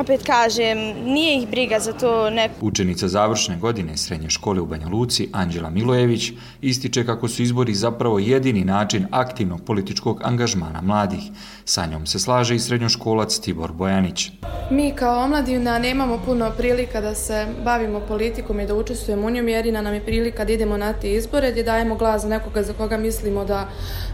opet 0.00 0.22
kažem, 0.22 0.78
nije 1.04 1.38
ih 1.38 1.48
briga 1.48 1.80
za 1.80 1.92
to 1.92 2.30
ne... 2.30 2.48
Učenica 2.60 3.08
završne 3.08 3.56
godine 3.56 3.96
srednje 3.96 4.30
škole 4.30 4.60
u 4.60 4.66
Banja 4.66 4.88
Luci, 4.88 5.28
Anđela 5.32 5.70
Milojević, 5.70 6.32
ističe 6.60 7.06
kako 7.06 7.28
su 7.28 7.42
izbori 7.42 7.74
zapravo 7.74 8.18
jedini 8.18 8.64
način 8.64 9.06
aktivnog 9.10 9.60
političkog 9.64 10.20
angažmana 10.24 10.80
mladih. 10.82 11.20
Sa 11.64 11.86
njom 11.86 12.06
se 12.06 12.18
slaže 12.18 12.54
i 12.54 12.58
srednjoškolac 12.58 13.38
Tibor 13.38 13.72
Bojanić. 13.72 14.30
Mi 14.70 14.92
kao 14.96 15.24
omladina 15.24 15.78
nemamo 15.78 16.20
puno 16.26 16.50
prilika 16.56 17.00
da 17.00 17.14
se 17.14 17.46
bavimo 17.64 18.00
politikom 18.00 18.60
i 18.60 18.66
da 18.66 18.74
učestvujemo 18.74 19.26
u 19.26 19.30
njom, 19.30 19.48
jedina 19.48 19.82
nam 19.82 19.94
je 19.94 20.04
prilika 20.04 20.44
da 20.44 20.52
idemo 20.52 20.76
na 20.76 20.92
te 20.92 21.12
izbore, 21.12 21.50
gdje 21.50 21.62
dajemo 21.62 21.94
glas 21.94 22.22
za 22.22 22.28
nekoga 22.28 22.62
za 22.62 22.72
koga 22.72 22.96
mislimo 22.96 23.44
da 23.44 23.68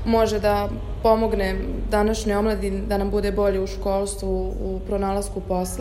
može 0.06 0.38
da 0.40 0.68
pomogne 1.02 1.56
današnjoj 1.90 2.36
omladini 2.36 2.82
da 2.88 2.98
nam 2.98 3.10
bude 3.10 3.32
bolje 3.32 3.60
u 3.60 3.66
školstvu, 3.66 4.54
u 4.60 4.80
pronalasku 4.86 5.40
posla. 5.40 5.73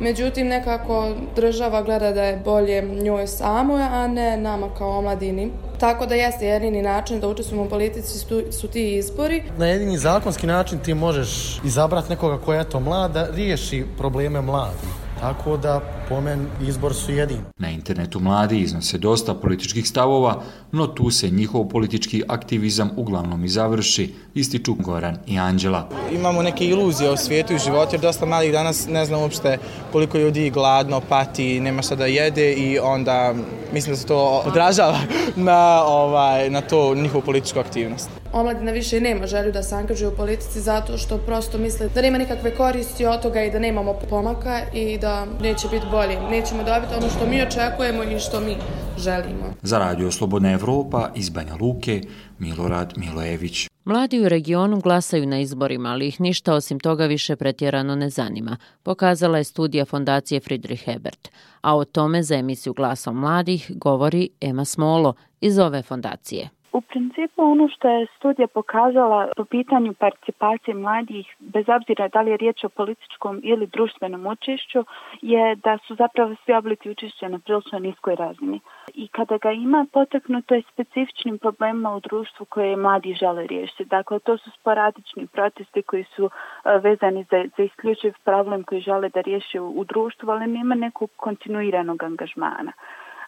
Međutim, 0.00 0.46
nekako 0.46 1.08
država 1.36 1.82
gleda 1.82 2.12
da 2.12 2.22
je 2.22 2.36
bolje 2.44 2.82
njoj 2.82 3.26
samo, 3.26 3.74
a 3.74 4.06
ne 4.06 4.36
nama 4.36 4.68
kao 4.78 4.98
omladini. 4.98 5.50
Tako 5.80 6.06
da 6.06 6.14
jeste 6.14 6.46
jedini 6.46 6.82
način 6.82 7.20
da 7.20 7.28
učestvujemo 7.28 7.66
u 7.66 7.68
politici 7.68 8.18
su 8.50 8.68
ti 8.68 8.96
izbori. 8.96 9.42
Na 9.58 9.66
jedini 9.66 9.98
zakonski 9.98 10.46
način 10.46 10.78
ti 10.78 10.94
možeš 10.94 11.60
izabrati 11.64 12.10
nekoga 12.10 12.38
koja 12.44 12.58
je 12.58 12.70
to 12.70 12.80
mlada, 12.80 13.28
riješi 13.32 13.84
probleme 13.98 14.40
mladih. 14.40 14.88
Tako 15.20 15.56
da, 15.56 15.80
po 16.08 16.20
men, 16.20 16.46
izbor 16.68 16.94
su 16.94 17.12
jedini. 17.12 17.40
Na 17.58 17.70
internetu 17.70 18.20
mladi 18.20 18.58
iznose 18.58 18.98
dosta 18.98 19.34
političkih 19.34 19.88
stavova, 19.88 20.42
no 20.72 20.86
tu 20.86 21.10
se 21.10 21.30
njihov 21.30 21.68
politički 21.68 22.22
aktivizam 22.28 22.90
uglavnom 22.96 23.44
i 23.44 23.48
završi, 23.48 24.14
ističu 24.34 24.74
Goran 24.74 25.18
i 25.26 25.38
Anđela. 25.38 25.88
Imamo 26.12 26.42
neke 26.42 26.64
iluzije 26.64 27.10
o 27.10 27.16
svijetu 27.16 27.52
i 27.52 27.58
životu, 27.58 27.94
jer 27.94 28.00
dosta 28.00 28.26
mladih 28.26 28.52
danas 28.52 28.86
ne 28.88 29.04
znam 29.04 29.20
uopšte 29.20 29.58
koliko 29.92 30.18
ljudi 30.18 30.50
gladno, 30.50 31.00
pati, 31.00 31.60
nema 31.60 31.82
šta 31.82 31.94
da 31.94 32.06
jede 32.06 32.52
i 32.52 32.78
onda 32.78 33.34
mislim 33.72 33.92
da 33.94 34.00
se 34.00 34.06
to 34.06 34.42
odražava 34.46 34.98
na, 35.36 35.84
ovaj, 35.84 36.50
na 36.50 36.60
to 36.60 36.94
njihovu 36.94 37.22
političku 37.22 37.58
aktivnost 37.58 38.10
omladina 38.32 38.72
više 38.72 39.00
nema 39.00 39.26
želju 39.26 39.52
da 39.52 39.62
se 39.62 39.74
angažuje 39.74 40.08
u 40.08 40.16
politici 40.16 40.60
zato 40.60 40.98
što 40.98 41.18
prosto 41.18 41.58
misle 41.58 41.88
da 41.88 42.02
nema 42.02 42.18
nikakve 42.18 42.54
koristi 42.54 43.06
od 43.06 43.22
toga 43.22 43.42
i 43.42 43.50
da 43.50 43.58
nemamo 43.58 43.94
pomaka 44.10 44.60
i 44.72 44.98
da 44.98 45.26
neće 45.40 45.68
biti 45.68 45.86
bolje. 45.96 46.16
Nećemo 46.30 46.62
dobiti 46.64 46.94
ono 46.94 47.08
što 47.08 47.26
mi 47.26 47.42
očekujemo 47.42 48.02
i 48.02 48.20
što 48.20 48.40
mi 48.40 48.56
želimo. 48.98 49.54
Za 49.62 49.78
radio 49.78 50.10
Slobodna 50.10 50.52
Evropa 50.52 51.10
iz 51.14 51.30
Banja 51.30 51.54
Luke, 51.60 52.00
Milorad 52.38 52.92
Milojević. 52.96 53.68
Mladi 53.84 54.20
u 54.20 54.28
regionu 54.28 54.80
glasaju 54.80 55.26
na 55.26 55.38
izborima, 55.40 55.88
ali 55.88 56.08
ih 56.08 56.20
ništa 56.20 56.54
osim 56.54 56.80
toga 56.80 57.06
više 57.06 57.36
pretjerano 57.36 57.94
ne 57.94 58.10
zanima, 58.10 58.56
pokazala 58.82 59.38
je 59.38 59.44
studija 59.44 59.84
Fondacije 59.84 60.40
Friedrich 60.40 60.84
Hebert. 60.84 61.28
A 61.60 61.76
o 61.76 61.84
tome 61.84 62.22
za 62.22 62.34
emisiju 62.34 62.72
Glasom 62.72 63.16
mladih 63.20 63.72
govori 63.74 64.28
Ema 64.40 64.64
Smolo 64.64 65.14
iz 65.40 65.58
ove 65.58 65.82
fondacije. 65.82 66.48
U 66.76 66.80
principu 66.80 67.42
ono 67.42 67.68
što 67.68 67.88
je 67.88 68.06
studija 68.16 68.46
pokazala 68.46 69.28
po 69.36 69.44
pitanju 69.44 69.92
participacije 69.94 70.74
mladih, 70.74 71.26
bez 71.38 71.68
obzira 71.68 72.08
da 72.08 72.20
li 72.20 72.30
je 72.30 72.36
riječ 72.36 72.64
o 72.64 72.68
političkom 72.68 73.40
ili 73.42 73.66
društvenom 73.66 74.26
učešću, 74.26 74.84
je 75.22 75.54
da 75.54 75.78
su 75.78 75.94
zapravo 75.94 76.34
svi 76.44 76.54
oblici 76.54 76.90
učešća 76.90 77.28
na 77.28 77.38
prilično 77.38 77.78
niskoj 77.78 78.14
razini. 78.14 78.60
I 78.94 79.08
kada 79.08 79.38
ga 79.38 79.50
ima 79.50 79.86
poteknuto 79.92 80.54
je 80.54 80.62
specifičnim 80.72 81.38
problemima 81.38 81.96
u 81.96 82.00
društvu 82.00 82.46
koje 82.46 82.76
mladi 82.76 83.14
žele 83.14 83.46
riješiti. 83.46 83.84
Dakle, 83.84 84.18
to 84.18 84.38
su 84.38 84.50
sporadični 84.50 85.26
protesti 85.26 85.82
koji 85.82 86.04
su 86.04 86.24
e, 86.30 86.78
vezani 86.78 87.24
za, 87.30 87.44
za 87.56 87.62
isključiv 87.62 88.12
problem 88.24 88.64
koji 88.64 88.80
žele 88.80 89.08
da 89.08 89.20
riješi 89.20 89.58
u 89.58 89.84
društvu, 89.84 90.30
ali 90.30 90.46
nema 90.46 90.74
nekog 90.74 91.10
kontinuiranog 91.16 92.02
angažmana. 92.02 92.72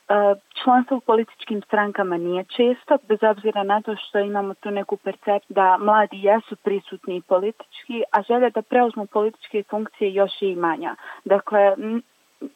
E, 0.08 0.34
članstvo 0.62 0.96
u 0.96 1.00
političkim 1.00 1.62
strankama 1.62 2.16
nije 2.16 2.44
često, 2.44 2.98
bez 3.08 3.18
obzira 3.22 3.62
na 3.62 3.82
to 3.82 3.96
što 3.96 4.18
imamo 4.18 4.54
tu 4.54 4.70
neku 4.70 4.96
percepciju 4.96 5.54
da 5.54 5.76
mladi 5.80 6.22
jesu 6.22 6.56
prisutni 6.56 7.22
politički, 7.22 8.02
a 8.12 8.22
želja 8.22 8.50
da 8.50 8.62
preuzmu 8.62 9.06
političke 9.06 9.62
funkcije 9.70 10.14
još 10.14 10.30
je 10.40 10.52
i 10.52 10.56
manja. 10.56 10.96
Dakle, 11.24 11.76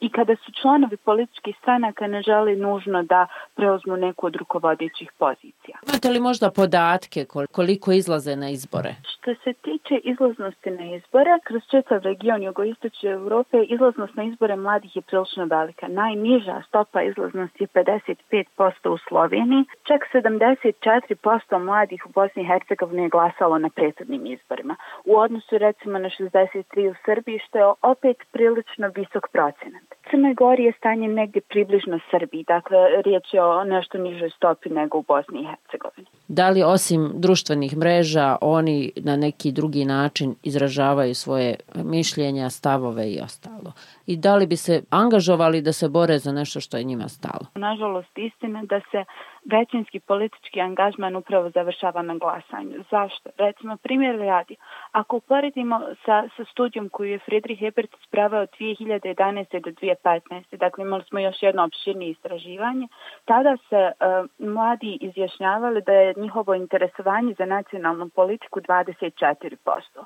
i 0.01 0.09
kada 0.09 0.37
su 0.37 0.53
članovi 0.53 0.97
političkih 0.97 1.57
stranaka 1.63 2.07
ne 2.07 2.23
želi 2.23 2.57
nužno 2.57 3.03
da 3.03 3.27
preuzmu 3.55 3.97
neku 3.97 4.27
od 4.27 4.37
rukovodećih 4.37 5.13
pozicija. 5.19 5.79
Imate 5.89 6.09
li 6.11 6.21
možda 6.21 6.51
podatke 6.51 7.27
koliko 7.53 7.93
izlaze 7.93 8.37
na 8.37 8.51
izbore? 8.51 8.95
Što 9.13 9.35
se 9.45 9.53
tiče 9.53 9.95
izlaznosti 10.05 10.71
na 10.71 10.97
izbore, 10.97 11.31
kroz 11.45 11.63
četav 11.71 12.03
region 12.03 12.43
jugoistočne 12.43 13.11
Europe, 13.11 13.57
izlaznost 13.63 14.15
na 14.15 14.25
izbore 14.25 14.57
mladih 14.57 14.97
je 14.97 15.03
prilično 15.03 15.45
velika. 15.45 15.89
Najniža 15.89 16.63
stopa 16.69 17.03
izlaznosti 17.03 17.65
je 17.65 17.69
55% 17.69 18.89
u 18.89 18.99
Sloveniji, 19.09 19.65
čak 19.83 20.01
74% 20.13 21.65
mladih 21.65 22.07
u 22.07 22.13
Bosni 22.13 22.43
i 22.43 22.47
Hercegovini 22.47 23.03
je 23.03 23.09
glasalo 23.09 23.59
na 23.59 23.71
prethodnim 23.71 24.27
izborima. 24.27 24.77
U 25.05 25.19
odnosu 25.19 25.59
recimo 25.59 25.99
na 25.99 26.09
63 26.09 26.91
u 26.91 26.95
Srbiji, 27.05 27.39
što 27.49 27.59
je 27.59 27.73
opet 27.83 28.17
prilično 28.33 28.89
visok 28.97 29.29
procen 29.33 29.72
procenat. 29.72 29.72
Crnoj 30.11 30.35
Gori 30.35 30.65
je 30.65 30.73
stanje 30.79 31.09
negdje 31.09 31.41
približno 31.41 31.99
Srbiji, 32.11 32.45
dakle 32.49 32.79
riječ 33.05 33.35
je 33.35 33.45
o 33.45 33.65
nešto 33.65 33.99
nižoj 33.99 34.31
stopi 34.31 34.69
nego 34.69 34.99
u 34.99 35.03
Bosni 35.03 35.41
i 35.41 35.47
Hercegovini. 35.47 36.07
Da 36.29 36.51
li 36.51 36.63
osim 36.63 37.11
društvenih 37.15 37.77
mreža 37.77 38.37
oni 38.41 38.93
na 38.97 39.17
neki 39.17 39.53
drugi 39.53 39.85
način 39.85 40.35
izražavaju 40.43 41.15
svoje 41.15 41.57
mišljenja, 41.75 42.51
stavove 42.51 43.11
i 43.11 43.21
ostalo? 43.21 43.73
I 44.07 44.17
da 44.17 44.37
li 44.37 44.47
bi 44.47 44.57
se 44.57 44.83
angažovali 44.91 45.63
da 45.63 45.73
se 45.73 45.89
bore 45.89 46.19
za 46.19 46.33
nešto 46.33 46.61
što 46.61 46.77
je 46.77 46.85
njima 46.85 47.09
stalo? 47.09 47.47
Nažalost, 47.55 48.19
istina 48.19 48.63
da 48.63 48.81
se 48.91 49.05
većinski 49.45 50.01
politički 50.01 50.61
angažman 50.61 51.17
upravo 51.17 51.51
završava 51.51 52.03
na 52.03 52.15
glasanju. 52.15 52.85
Zašto? 52.91 53.31
Recimo, 53.39 53.77
primjer 53.77 54.19
radi. 54.19 54.57
Ako 54.93 55.17
uporedimo 55.17 55.81
sa, 56.05 56.29
sa 56.37 56.45
studijom 56.45 56.89
koju 56.89 57.11
je 57.11 57.19
Friedrich 57.19 57.61
Hebert 57.61 57.91
spravao 58.07 58.43
od 58.43 58.49
2011. 58.61 59.61
do 59.61 59.71
2015. 59.71 60.57
Dakle, 60.57 60.85
imali 60.85 61.05
smo 61.05 61.19
još 61.19 61.43
jedno 61.43 61.65
opširnije 61.65 62.11
istraživanje. 62.11 62.89
Tada 63.25 63.57
se 63.69 63.93
uh, 63.93 64.49
mladi 64.49 64.99
izjašnjavali 65.01 65.83
da 65.83 65.93
je 65.93 66.15
njihovo 66.17 66.55
interesovanje 66.55 67.35
za 67.39 67.45
nacionalnu 67.45 68.09
politiku 68.09 68.61
24%. 68.61 70.05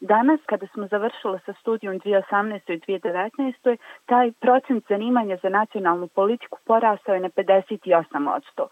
Danas, 0.00 0.40
kada 0.46 0.66
smo 0.66 0.86
završili 0.86 1.38
sa 1.46 1.52
studijom 1.60 2.00
2018. 2.00 2.72
i 2.72 2.80
2019. 2.80 3.76
taj 4.06 4.32
procent 4.32 4.84
zanimanja 4.88 5.36
za 5.42 5.48
nacionalnu 5.48 6.08
politiku 6.08 6.58
porasao 6.64 7.14
je 7.14 7.20
na 7.20 7.28
58%. 7.28 8.66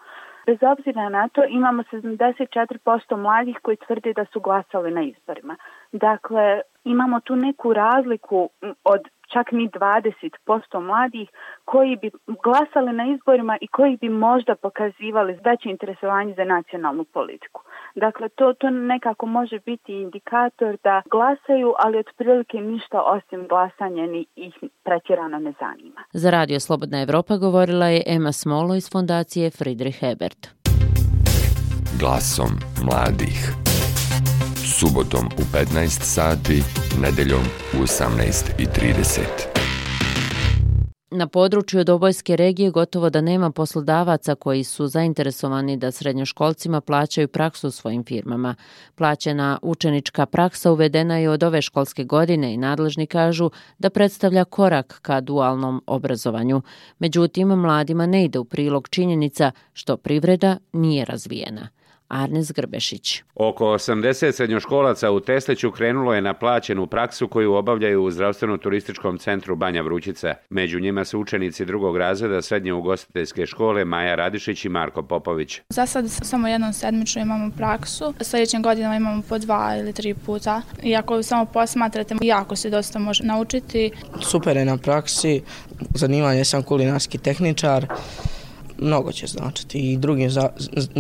Bez 0.46 0.58
obzira 0.62 1.08
na 1.08 1.28
to, 1.28 1.44
imamo 1.48 1.82
74% 1.82 3.16
mladih 3.16 3.56
koji 3.62 3.76
tvrde 3.76 4.12
da 4.12 4.24
su 4.24 4.40
glasali 4.40 4.90
na 4.90 5.02
izborima. 5.02 5.56
Dakle, 5.92 6.60
imamo 6.84 7.20
tu 7.20 7.36
neku 7.36 7.72
razliku 7.72 8.50
od 8.84 9.00
čak 9.32 9.52
ni 9.52 9.68
20% 9.68 10.80
mladih 10.80 11.30
koji 11.64 11.96
bi 11.96 12.10
glasali 12.44 12.92
na 12.92 13.04
izborima 13.06 13.58
i 13.60 13.68
koji 13.68 13.96
bi 13.96 14.08
možda 14.08 14.54
pokazivali 14.54 15.38
veće 15.44 15.68
interesovanje 15.70 16.34
za 16.34 16.44
nacionalnu 16.44 17.04
politiku. 17.04 17.62
Dakle, 17.94 18.28
to, 18.28 18.52
to 18.52 18.70
nekako 18.70 19.26
može 19.26 19.58
biti 19.58 19.92
indikator 19.92 20.76
da 20.84 21.02
glasaju, 21.10 21.74
ali 21.78 21.98
otprilike 21.98 22.56
ništa 22.56 23.02
osim 23.02 23.48
glasanja 23.48 24.06
ni 24.06 24.26
ih 24.36 24.54
pretjerano 24.84 25.38
ne 25.38 25.52
zanima. 25.60 26.00
Za 26.12 26.30
Radio 26.30 26.60
Slobodna 26.60 27.02
Evropa 27.02 27.36
govorila 27.36 27.86
je 27.86 28.02
Ema 28.06 28.32
Smolo 28.32 28.74
iz 28.74 28.90
fondacije 28.92 29.50
Friedrich 29.50 30.00
Hebert. 30.00 30.48
Glasom 32.00 32.52
mladih. 32.84 33.68
Subotom 34.78 35.26
u 35.26 35.42
15 35.56 36.02
sati, 36.16 36.62
nedeljom 37.02 37.44
u 37.74 37.82
18.30. 37.82 39.47
Na 41.18 41.26
području 41.26 41.84
Dobojske 41.84 42.36
regije 42.36 42.70
gotovo 42.70 43.10
da 43.10 43.20
nema 43.20 43.50
poslodavaca 43.50 44.34
koji 44.34 44.64
su 44.64 44.86
zainteresovani 44.86 45.76
da 45.76 45.90
srednjoškolcima 45.90 46.80
plaćaju 46.80 47.28
praksu 47.28 47.70
svojim 47.70 48.04
firmama. 48.04 48.54
Plaćena 48.94 49.58
učenička 49.62 50.26
praksa 50.26 50.72
uvedena 50.72 51.18
je 51.18 51.30
od 51.30 51.42
ove 51.42 51.62
školske 51.62 52.04
godine 52.04 52.54
i 52.54 52.56
nadležni 52.56 53.06
kažu 53.06 53.50
da 53.78 53.90
predstavlja 53.90 54.44
korak 54.44 54.98
ka 55.02 55.20
dualnom 55.20 55.82
obrazovanju. 55.86 56.62
Međutim, 56.98 57.48
mladima 57.48 58.06
ne 58.06 58.24
ide 58.24 58.38
u 58.38 58.44
prilog 58.44 58.88
činjenica 58.88 59.50
što 59.72 59.96
privreda 59.96 60.56
nije 60.72 61.04
razvijena. 61.04 61.68
Arnes 62.08 62.52
Grbešić. 62.52 63.22
Oko 63.34 63.64
80 63.64 64.32
srednjoškolaca 64.32 65.10
u 65.10 65.20
Tesliću 65.20 65.70
krenulo 65.70 66.14
je 66.14 66.20
na 66.22 66.34
plaćenu 66.34 66.86
praksu 66.86 67.28
koju 67.28 67.54
obavljaju 67.54 68.04
u 68.04 68.10
zdravstveno-turističkom 68.10 69.18
centru 69.18 69.56
Banja 69.56 69.82
Vrućica. 69.82 70.34
Među 70.50 70.80
njima 70.80 71.04
su 71.04 71.20
učenici 71.20 71.64
drugog 71.64 71.96
razreda 71.96 72.42
srednje 72.42 72.72
ugostiteljske 72.72 73.46
škole 73.46 73.84
Maja 73.84 74.14
Radišić 74.14 74.64
i 74.64 74.68
Marko 74.68 75.02
Popović. 75.02 75.60
Za 75.68 75.86
sad 75.86 76.10
samo 76.10 76.48
jednom 76.48 76.72
sedmično 76.72 77.22
imamo 77.22 77.50
praksu. 77.56 78.14
Sljedećem 78.20 78.62
godinama 78.62 78.96
imamo 78.96 79.22
po 79.28 79.38
dva 79.38 79.76
ili 79.76 79.92
tri 79.92 80.14
puta. 80.14 80.62
I 80.82 80.96
ako 80.96 81.22
samo 81.22 81.44
posmatrate, 81.44 82.14
jako 82.20 82.56
se 82.56 82.70
dosta 82.70 82.98
može 82.98 83.24
naučiti. 83.24 83.90
Super 84.20 84.56
je 84.56 84.64
na 84.64 84.76
praksi. 84.76 85.42
Zanimanje 85.94 86.44
sam 86.44 86.62
kulinarski 86.62 87.18
tehničar 87.18 87.86
mnogo 88.78 89.12
će 89.12 89.26
značiti 89.26 89.92
i 89.92 89.96
drugim, 89.96 90.30
za, 90.30 90.48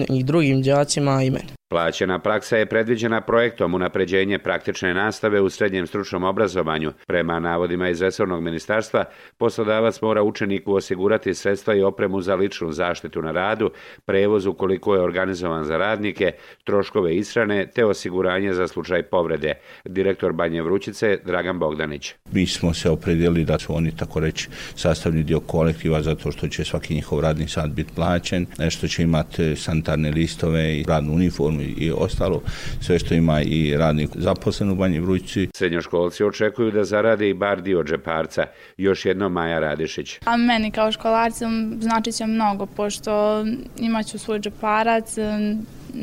i 0.08 0.22
drugim 0.22 0.62
djacima 0.62 1.22
i 1.22 1.30
meni. 1.30 1.57
Plaćena 1.70 2.18
praksa 2.18 2.56
je 2.56 2.66
predviđena 2.66 3.20
projektom 3.20 3.74
unapređenje 3.74 4.38
praktične 4.38 4.94
nastave 4.94 5.40
u 5.40 5.50
srednjem 5.50 5.86
stručnom 5.86 6.24
obrazovanju. 6.24 6.92
Prema 7.06 7.40
navodima 7.40 7.88
iz 7.88 8.02
Resornog 8.02 8.42
ministarstva, 8.42 9.04
poslodavac 9.38 10.00
mora 10.02 10.22
učeniku 10.22 10.74
osigurati 10.74 11.34
sredstva 11.34 11.74
i 11.74 11.82
opremu 11.82 12.20
za 12.20 12.34
ličnu 12.34 12.72
zaštitu 12.72 13.22
na 13.22 13.30
radu, 13.30 13.70
prevoz 14.04 14.46
ukoliko 14.46 14.94
je 14.94 15.00
organizovan 15.00 15.64
za 15.64 15.76
radnike, 15.76 16.32
troškove 16.64 17.16
ishrane 17.16 17.66
te 17.74 17.84
osiguranje 17.84 18.52
za 18.52 18.68
slučaj 18.68 19.02
povrede. 19.02 19.54
Direktor 19.84 20.32
Banje 20.32 20.62
Vrućice, 20.62 21.18
Dragan 21.24 21.58
Bogdanić. 21.58 22.14
Mi 22.32 22.46
smo 22.46 22.74
se 22.74 22.90
opredjeli 22.90 23.44
da 23.44 23.58
su 23.58 23.74
oni 23.76 23.96
tako 23.96 24.20
reći 24.20 24.48
sastavni 24.74 25.22
dio 25.22 25.40
kolektiva 25.40 26.02
zato 26.02 26.32
što 26.32 26.48
će 26.48 26.64
svaki 26.64 26.94
njihov 26.94 27.20
radni 27.20 27.48
sad 27.48 27.70
biti 27.70 27.92
plaćen, 27.94 28.46
nešto 28.58 28.88
će 28.88 29.02
imati 29.02 29.42
e, 29.42 29.56
sanitarne 29.56 30.10
listove 30.10 30.78
i 30.78 30.84
radnu 30.88 31.12
uniformu 31.12 31.57
i 31.60 31.92
ostalo, 31.96 32.42
sve 32.80 32.98
što 32.98 33.14
ima 33.14 33.42
i 33.42 33.76
radnik 33.76 34.10
zaposlen 34.14 34.70
u 34.70 34.74
Banji 34.74 35.00
Vrućici. 35.00 35.48
Srednjoškolci 35.54 36.24
očekuju 36.24 36.70
da 36.70 36.84
zarade 36.84 37.28
i 37.28 37.34
bar 37.34 37.62
dio 37.62 37.84
džeparca. 37.84 38.46
Još 38.76 39.04
jedno 39.04 39.28
Maja 39.28 39.58
Radišić. 39.58 40.18
A 40.24 40.36
meni 40.36 40.70
kao 40.70 40.92
školarcom 40.92 41.78
znači 41.80 42.12
će 42.12 42.26
mnogo, 42.26 42.66
pošto 42.66 43.44
imaću 43.78 44.18
svoj 44.18 44.40
džeparac, 44.40 45.16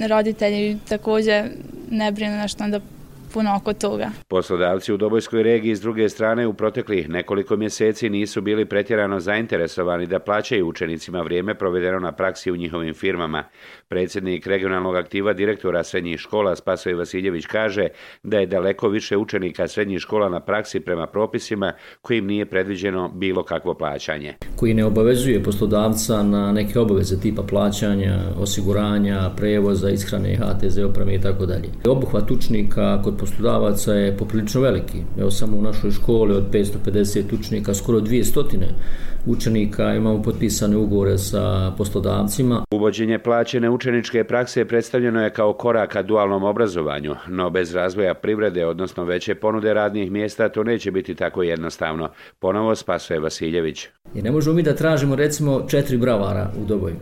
roditelji 0.10 0.78
također 0.90 1.44
ne 1.92 2.12
brinu 2.12 2.38
nešto 2.38 2.68
da 2.68 2.80
puno 3.36 3.56
oko 3.56 3.74
toga. 3.74 4.10
Poslodavci 4.28 4.94
u 4.94 4.98
Dobojskoj 4.98 5.44
regiji 5.44 5.76
s 5.76 5.82
druge 5.82 6.10
strane 6.10 6.48
u 6.48 6.54
proteklih 6.54 7.10
nekoliko 7.10 7.56
mjeseci 7.56 8.10
nisu 8.10 8.42
bili 8.42 8.66
pretjerano 8.66 9.20
zainteresovani 9.20 10.08
da 10.08 10.20
plaćaju 10.20 10.68
učenicima 10.68 11.22
vrijeme 11.22 11.56
provedeno 11.56 12.00
na 12.00 12.12
praksi 12.12 12.52
u 12.52 12.56
njihovim 12.56 12.94
firmama. 12.94 13.44
Predsjednik 13.88 14.48
regionalnog 14.48 14.96
aktiva 14.96 15.34
direktora 15.34 15.84
srednjih 15.84 16.20
škola 16.20 16.56
Spasoj 16.56 16.94
Vasiljević 16.94 17.46
kaže 17.46 17.88
da 18.24 18.40
je 18.40 18.46
daleko 18.46 18.90
više 18.90 19.18
učenika 19.18 19.68
srednjih 19.68 20.00
škola 20.00 20.30
na 20.30 20.40
praksi 20.40 20.80
prema 20.80 21.08
propisima 21.08 21.74
kojim 22.02 22.26
nije 22.26 22.46
predviđeno 22.46 23.12
bilo 23.16 23.44
kakvo 23.44 23.74
plaćanje. 23.74 24.34
Koji 24.56 24.74
ne 24.74 24.86
obavezuje 24.86 25.44
poslodavca 25.44 26.24
na 26.24 26.52
neke 26.52 26.80
obaveze 26.80 27.20
tipa 27.20 27.44
plaćanja, 27.44 28.20
osiguranja, 28.40 29.32
prevoza, 29.38 29.90
ishrane, 29.90 30.36
HTZ 30.36 30.78
opreme 30.78 31.16
i 31.16 31.22
tako 31.22 31.46
dalje. 31.46 31.70
Obuhvat 31.88 32.32
učenika 32.32 33.02
kod 33.04 33.25
poslodavaca 33.26 33.94
je 33.94 34.18
poprilično 34.18 34.62
veliki. 34.62 34.98
Evo 35.20 35.32
samo 35.32 35.58
u 35.58 35.62
našoj 35.62 35.92
školi 35.92 36.36
od 36.36 36.52
550 36.52 37.40
učenika, 37.40 37.74
skoro 37.74 38.00
200 38.00 38.66
učenika 39.26 39.94
imamo 39.94 40.22
potpisane 40.22 40.78
ugovore 40.78 41.18
sa 41.18 41.72
poslodavcima. 41.78 42.64
Uvođenje 42.72 43.20
plaćene 43.20 43.70
učeničke 43.70 44.24
prakse 44.24 44.66
predstavljeno 44.66 45.24
je 45.24 45.30
kao 45.30 45.54
korak 45.54 45.92
ka 45.92 46.02
dualnom 46.02 46.44
obrazovanju, 46.44 47.16
no 47.28 47.50
bez 47.50 47.76
razvoja 47.76 48.14
privrede, 48.14 48.66
odnosno 48.66 49.04
veće 49.04 49.36
ponude 49.36 49.74
radnih 49.74 50.12
mjesta, 50.12 50.50
to 50.50 50.64
neće 50.64 50.92
biti 50.92 51.16
tako 51.16 51.44
jednostavno. 51.44 52.10
Ponovo 52.40 52.76
spasuje 52.76 53.20
Vasiljević. 53.20 53.88
I 54.16 54.22
ne 54.22 54.32
možemo 54.32 54.56
mi 54.56 54.64
da 54.64 54.76
tražimo 54.76 55.16
recimo 55.16 55.66
četiri 55.68 55.98
bravara 55.98 56.52
u 56.62 56.66
Doboju, 56.66 56.96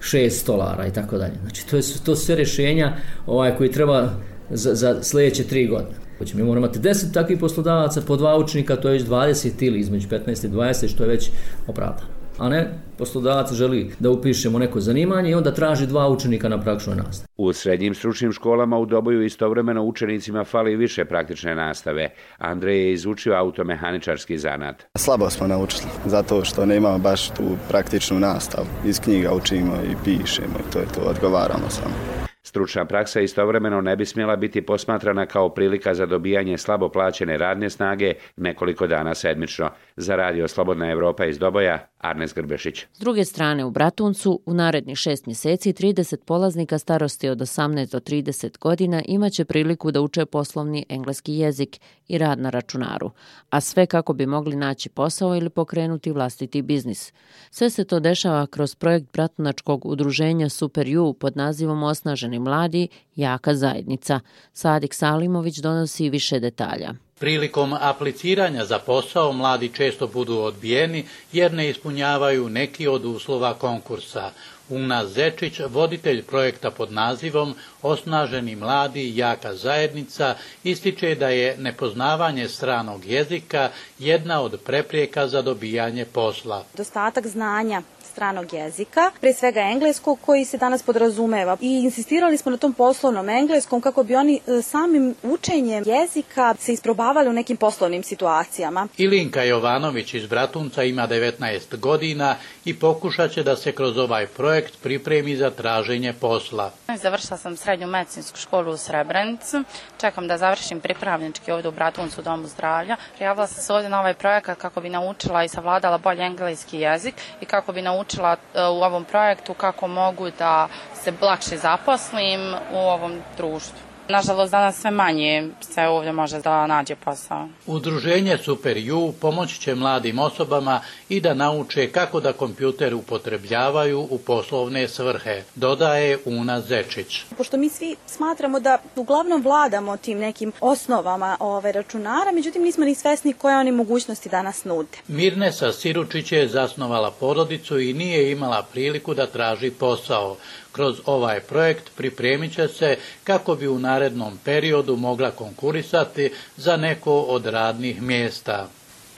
šest 0.00 0.40
stolara 0.40 0.86
i 0.86 0.92
tako 0.92 1.18
dalje. 1.18 1.34
Znači 1.42 1.68
to, 1.68 1.76
je, 1.76 1.82
to 2.04 2.16
sve 2.16 2.34
rješenja 2.34 2.92
ovaj, 3.26 3.56
koji 3.56 3.70
treba 3.70 4.10
za, 4.50 4.74
za 4.74 5.02
sljedeće 5.02 5.44
tri 5.44 5.66
godine. 5.66 5.96
Hoće, 6.18 6.36
mi 6.36 6.42
moramo 6.42 6.66
imati 6.66 6.78
10 6.78 7.14
takvih 7.14 7.38
poslodavaca 7.38 8.00
po 8.06 8.16
dva 8.16 8.38
učenika, 8.38 8.76
to 8.76 8.88
je 8.88 8.92
već 8.92 9.02
20 9.02 9.66
ili 9.66 9.78
između 9.78 10.08
15 10.08 10.46
i 10.46 10.50
20, 10.50 10.88
što 10.88 11.02
je 11.02 11.08
već 11.08 11.30
opravdano. 11.66 12.24
A 12.38 12.48
ne, 12.48 12.78
poslodavac 12.98 13.52
želi 13.52 13.90
da 13.98 14.10
upišemo 14.10 14.58
neko 14.58 14.80
zanimanje 14.80 15.30
i 15.30 15.34
onda 15.34 15.54
traži 15.54 15.86
dva 15.86 16.08
učenika 16.08 16.48
na 16.48 16.60
praktičnoj 16.60 16.96
nastavi. 16.96 17.28
U 17.36 17.52
srednjim 17.52 17.94
stručnim 17.94 18.32
školama 18.32 18.78
u 18.78 18.86
Doboju 18.86 19.22
istovremeno 19.22 19.82
učenicima 19.82 20.44
fali 20.44 20.76
više 20.76 21.04
praktične 21.04 21.54
nastave. 21.54 22.10
Andrej 22.38 22.78
je 22.78 22.92
izučio 22.92 23.34
automehaničarski 23.34 24.38
zanat. 24.38 24.84
Slabo 24.96 25.30
smo 25.30 25.46
naučili, 25.46 25.90
zato 26.06 26.44
što 26.44 26.66
ne 26.66 26.76
imamo 26.76 26.98
baš 26.98 27.28
tu 27.28 27.56
praktičnu 27.68 28.18
nastavu. 28.18 28.66
Iz 28.86 29.00
knjiga 29.00 29.34
učimo 29.34 29.74
i 29.90 29.94
pišemo 30.04 30.58
i 30.58 30.72
to 30.72 30.78
je 30.78 30.86
to, 30.94 31.00
odgovaramo 31.00 31.70
samo. 31.70 32.23
Stručna 32.46 32.84
praksa 32.84 33.20
istovremeno 33.20 33.80
ne 33.80 33.96
bi 33.96 34.06
smjela 34.06 34.36
biti 34.36 34.66
posmatrana 34.66 35.26
kao 35.26 35.54
prilika 35.54 35.94
za 35.94 36.06
dobijanje 36.06 36.58
slabo 36.58 36.88
plaćene 36.88 37.38
radne 37.38 37.70
snage 37.70 38.12
nekoliko 38.36 38.86
dana 38.86 39.14
sedmično. 39.14 39.70
Za 39.96 40.16
radio 40.16 40.48
Slobodna 40.48 40.90
Evropa 40.90 41.24
iz 41.24 41.38
Doboja, 41.38 41.88
Arnes 42.04 42.34
Grbešić. 42.34 42.86
S 42.92 42.98
druge 42.98 43.24
strane, 43.24 43.64
u 43.64 43.70
Bratuncu 43.70 44.40
u 44.46 44.54
narednih 44.54 44.96
šest 44.98 45.26
mjeseci 45.26 45.72
30 45.72 46.16
polaznika 46.24 46.78
starosti 46.78 47.28
od 47.28 47.38
18 47.38 47.92
do 47.92 48.00
30 48.00 48.58
godina 48.58 49.02
imaće 49.06 49.44
priliku 49.44 49.90
da 49.90 50.00
uče 50.00 50.26
poslovni 50.26 50.86
engleski 50.88 51.34
jezik 51.34 51.80
i 52.08 52.18
rad 52.18 52.38
na 52.38 52.50
računaru, 52.50 53.10
a 53.50 53.60
sve 53.60 53.86
kako 53.86 54.12
bi 54.12 54.26
mogli 54.26 54.56
naći 54.56 54.88
posao 54.88 55.36
ili 55.36 55.50
pokrenuti 55.50 56.12
vlastiti 56.12 56.62
biznis. 56.62 57.12
Sve 57.50 57.70
se 57.70 57.84
to 57.84 58.00
dešava 58.00 58.46
kroz 58.46 58.74
projekt 58.74 59.12
Bratunačkog 59.12 59.86
udruženja 59.86 60.48
Super 60.48 60.98
U 60.98 61.12
pod 61.12 61.36
nazivom 61.36 61.82
Osnaženi 61.82 62.38
mladi, 62.38 62.88
jaka 63.16 63.54
zajednica. 63.54 64.20
Sadik 64.52 64.94
Salimović 64.94 65.58
donosi 65.58 66.10
više 66.10 66.40
detalja. 66.40 66.94
Prilikom 67.24 67.72
apliciranja 67.80 68.64
za 68.64 68.78
posao 68.78 69.32
mladi 69.32 69.68
često 69.68 70.06
budu 70.06 70.38
odbijeni 70.38 71.04
jer 71.32 71.52
ne 71.52 71.68
ispunjavaju 71.68 72.48
neki 72.48 72.88
od 72.88 73.04
uslova 73.04 73.54
konkursa. 73.54 74.30
Una 74.68 75.06
Zečić, 75.06 75.60
voditelj 75.68 76.22
projekta 76.22 76.70
pod 76.70 76.92
nazivom 76.92 77.54
Osnaženi 77.82 78.56
mladi 78.56 79.16
jaka 79.16 79.54
zajednica, 79.54 80.34
ističe 80.64 81.14
da 81.14 81.28
je 81.28 81.56
nepoznavanje 81.58 82.48
stranog 82.48 83.04
jezika 83.04 83.70
jedna 83.98 84.40
od 84.40 84.60
preprijeka 84.66 85.28
za 85.28 85.42
dobijanje 85.42 86.04
posla. 86.04 86.64
Dostatak 86.76 87.26
znanja 87.26 87.82
stranog 88.14 88.52
jezika, 88.52 89.10
pre 89.20 89.32
svega 89.32 89.60
engleskog 89.60 90.18
koji 90.20 90.44
se 90.44 90.58
danas 90.58 90.82
podrazumeva. 90.82 91.56
I 91.60 91.82
insistirali 91.84 92.36
smo 92.36 92.50
na 92.50 92.56
tom 92.56 92.72
poslovnom 92.72 93.28
engleskom 93.28 93.80
kako 93.80 94.02
bi 94.02 94.14
oni 94.14 94.40
e, 94.46 94.62
samim 94.62 95.14
učenjem 95.22 95.84
jezika 95.86 96.54
se 96.58 96.72
isprobavali 96.72 97.28
u 97.28 97.32
nekim 97.32 97.56
poslovnim 97.56 98.02
situacijama. 98.02 98.88
Ilinka 98.96 99.42
Jovanović 99.42 100.14
iz 100.14 100.26
Bratunca 100.26 100.82
ima 100.82 101.08
19 101.08 101.76
godina 101.78 102.36
i 102.64 102.78
pokušat 102.78 103.30
će 103.32 103.42
da 103.42 103.56
se 103.56 103.72
kroz 103.72 103.98
ovaj 103.98 104.26
projekt 104.26 104.82
pripremi 104.82 105.36
za 105.36 105.50
traženje 105.50 106.12
posla. 106.12 106.70
Završila 107.02 107.38
sam 107.38 107.56
srednju 107.56 107.86
medicinsku 107.86 108.38
školu 108.38 108.72
u 108.72 108.76
Srebrenicu. 108.76 109.64
Čekam 110.00 110.28
da 110.28 110.38
završim 110.38 110.80
pripravnički 110.80 111.52
ovdje 111.52 111.68
u 111.68 111.72
Bratuncu 111.72 112.20
u 112.20 112.24
Domu 112.24 112.46
zdravlja. 112.46 112.96
Prijavila 113.16 113.46
sam 113.46 113.62
se 113.62 113.72
ovdje 113.72 113.88
na 113.90 114.00
ovaj 114.00 114.14
projekat 114.14 114.58
kako 114.58 114.80
bi 114.80 114.88
naučila 114.88 115.44
i 115.44 115.48
savladala 115.48 115.98
bolje 115.98 116.22
engleski 116.22 116.78
jezik 116.78 117.14
i 117.40 117.44
kako 117.44 117.72
bi 117.72 117.82
naučila 117.82 118.03
naučila 118.04 118.36
e, 118.54 118.62
u 118.68 118.82
ovom 118.82 119.04
projektu 119.04 119.54
kako 119.54 119.88
mogu 119.88 120.30
da 120.38 120.68
se 120.94 121.12
lakše 121.20 121.56
zaposlim 121.56 122.54
u 122.72 122.76
ovom 122.78 123.20
društvu. 123.36 123.93
Nažalost, 124.08 124.50
danas 124.50 124.80
sve 124.80 124.90
manje 124.90 125.48
se 125.60 125.82
ovdje 125.82 126.12
može 126.12 126.40
da 126.40 126.66
nađe 126.66 126.96
posao. 126.96 127.48
Udruženje 127.66 128.38
Super 128.38 128.76
U 128.92 129.12
pomoći 129.12 129.60
će 129.60 129.74
mladim 129.74 130.18
osobama 130.18 130.80
i 131.08 131.20
da 131.20 131.34
nauče 131.34 131.90
kako 131.90 132.20
da 132.20 132.32
kompjuter 132.32 132.94
upotrebljavaju 132.94 134.00
u 134.10 134.18
poslovne 134.18 134.88
svrhe, 134.88 135.42
dodaje 135.54 136.18
Una 136.24 136.60
Zečić. 136.60 137.22
Pošto 137.36 137.56
mi 137.56 137.68
svi 137.68 137.96
smatramo 138.06 138.60
da 138.60 138.78
uglavnom 138.96 139.42
vladamo 139.42 139.96
tim 139.96 140.18
nekim 140.18 140.52
osnovama 140.60 141.36
ove 141.40 141.72
računara, 141.72 142.32
međutim 142.32 142.62
nismo 142.62 142.84
ni 142.84 142.94
svesni 142.94 143.32
koje 143.32 143.56
oni 143.56 143.72
mogućnosti 143.72 144.28
danas 144.28 144.64
nude. 144.64 144.98
Mirnesa 145.08 145.72
Siručić 145.72 146.32
je 146.32 146.48
zasnovala 146.48 147.10
porodicu 147.10 147.78
i 147.78 147.92
nije 147.92 148.32
imala 148.32 148.62
priliku 148.72 149.14
da 149.14 149.26
traži 149.26 149.70
posao. 149.70 150.36
Kroz 150.74 151.00
ovaj 151.06 151.40
projekt 151.40 151.90
pripremit 151.96 152.54
će 152.54 152.68
se 152.68 152.96
kako 153.24 153.54
bi 153.54 153.68
u 153.68 153.78
narednom 153.78 154.38
periodu 154.44 154.96
mogla 154.96 155.30
konkurisati 155.30 156.32
za 156.56 156.76
neko 156.76 157.20
od 157.20 157.46
radnih 157.46 158.02
mjesta. 158.02 158.68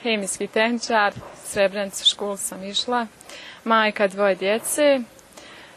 Hemijski 0.01 0.47
tehničar, 0.47 1.13
Srebrenicu 1.45 2.05
školu 2.05 2.37
sam 2.37 2.63
išla, 2.63 3.07
majka 3.63 4.07
dvoje 4.07 4.35
djece, 4.35 4.99